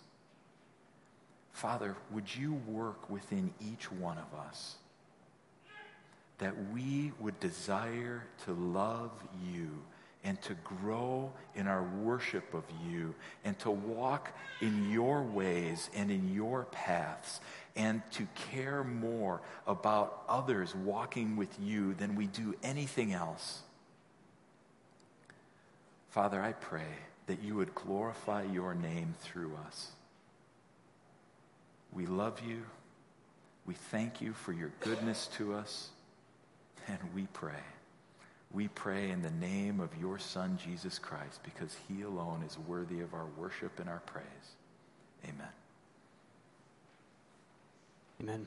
Father, 1.53 1.97
would 2.11 2.35
you 2.35 2.55
work 2.67 3.11
within 3.11 3.53
each 3.61 3.91
one 3.91 4.19
of 4.19 4.39
us 4.39 4.77
that 6.39 6.55
we 6.73 7.13
would 7.19 7.39
desire 7.41 8.25
to 8.45 8.53
love 8.53 9.11
you 9.53 9.71
and 10.23 10.41
to 10.43 10.55
grow 10.65 11.33
in 11.55 11.67
our 11.67 11.83
worship 11.83 12.53
of 12.53 12.65
you 12.87 13.15
and 13.45 13.59
to 13.61 13.71
walk 13.71 14.31
in 14.61 14.91
your 14.91 15.23
ways 15.23 15.89
and 15.95 16.11
in 16.11 16.35
your 16.35 16.65
paths 16.73 17.41
and 17.75 18.03
to 18.13 18.27
care 18.51 18.85
more 18.85 19.41
about 19.67 20.23
others 20.29 20.75
walking 20.75 21.37
with 21.37 21.59
you 21.61 21.95
than 21.95 22.17
we 22.17 22.27
do 22.27 22.55
anything 22.63 23.13
else. 23.13 23.61
Father, 26.11 26.43
I 26.43 26.53
pray 26.53 26.99
that 27.27 27.43
you 27.43 27.55
would 27.55 27.75
glorify 27.75 28.43
your 28.43 28.75
name 28.75 29.15
through 29.21 29.53
us. 29.67 29.89
We 31.93 32.07
love 32.07 32.41
you. 32.47 32.63
We 33.67 33.75
thank 33.75 34.21
you 34.21 34.33
for 34.33 34.53
your 34.53 34.73
goodness 34.81 35.29
to 35.39 35.55
us. 35.55 35.91
And 36.89 36.99
we 37.15 37.27
pray. 37.33 37.63
We 38.53 38.69
pray 38.69 39.11
in 39.11 39.23
the 39.23 39.31
name 39.31 39.79
of 39.81 39.91
your 40.01 40.19
Son, 40.19 40.59
Jesus 40.63 40.99
Christ, 40.99 41.41
because 41.45 41.77
he 41.89 42.03
alone 42.03 42.43
is 42.47 42.59
worthy 42.67 43.01
of 43.01 43.15
our 43.15 43.27
worship 43.37 43.79
and 43.79 43.89
our 43.89 44.01
praise. 44.07 44.25
Amen. 45.25 45.49
Amen. 48.21 48.47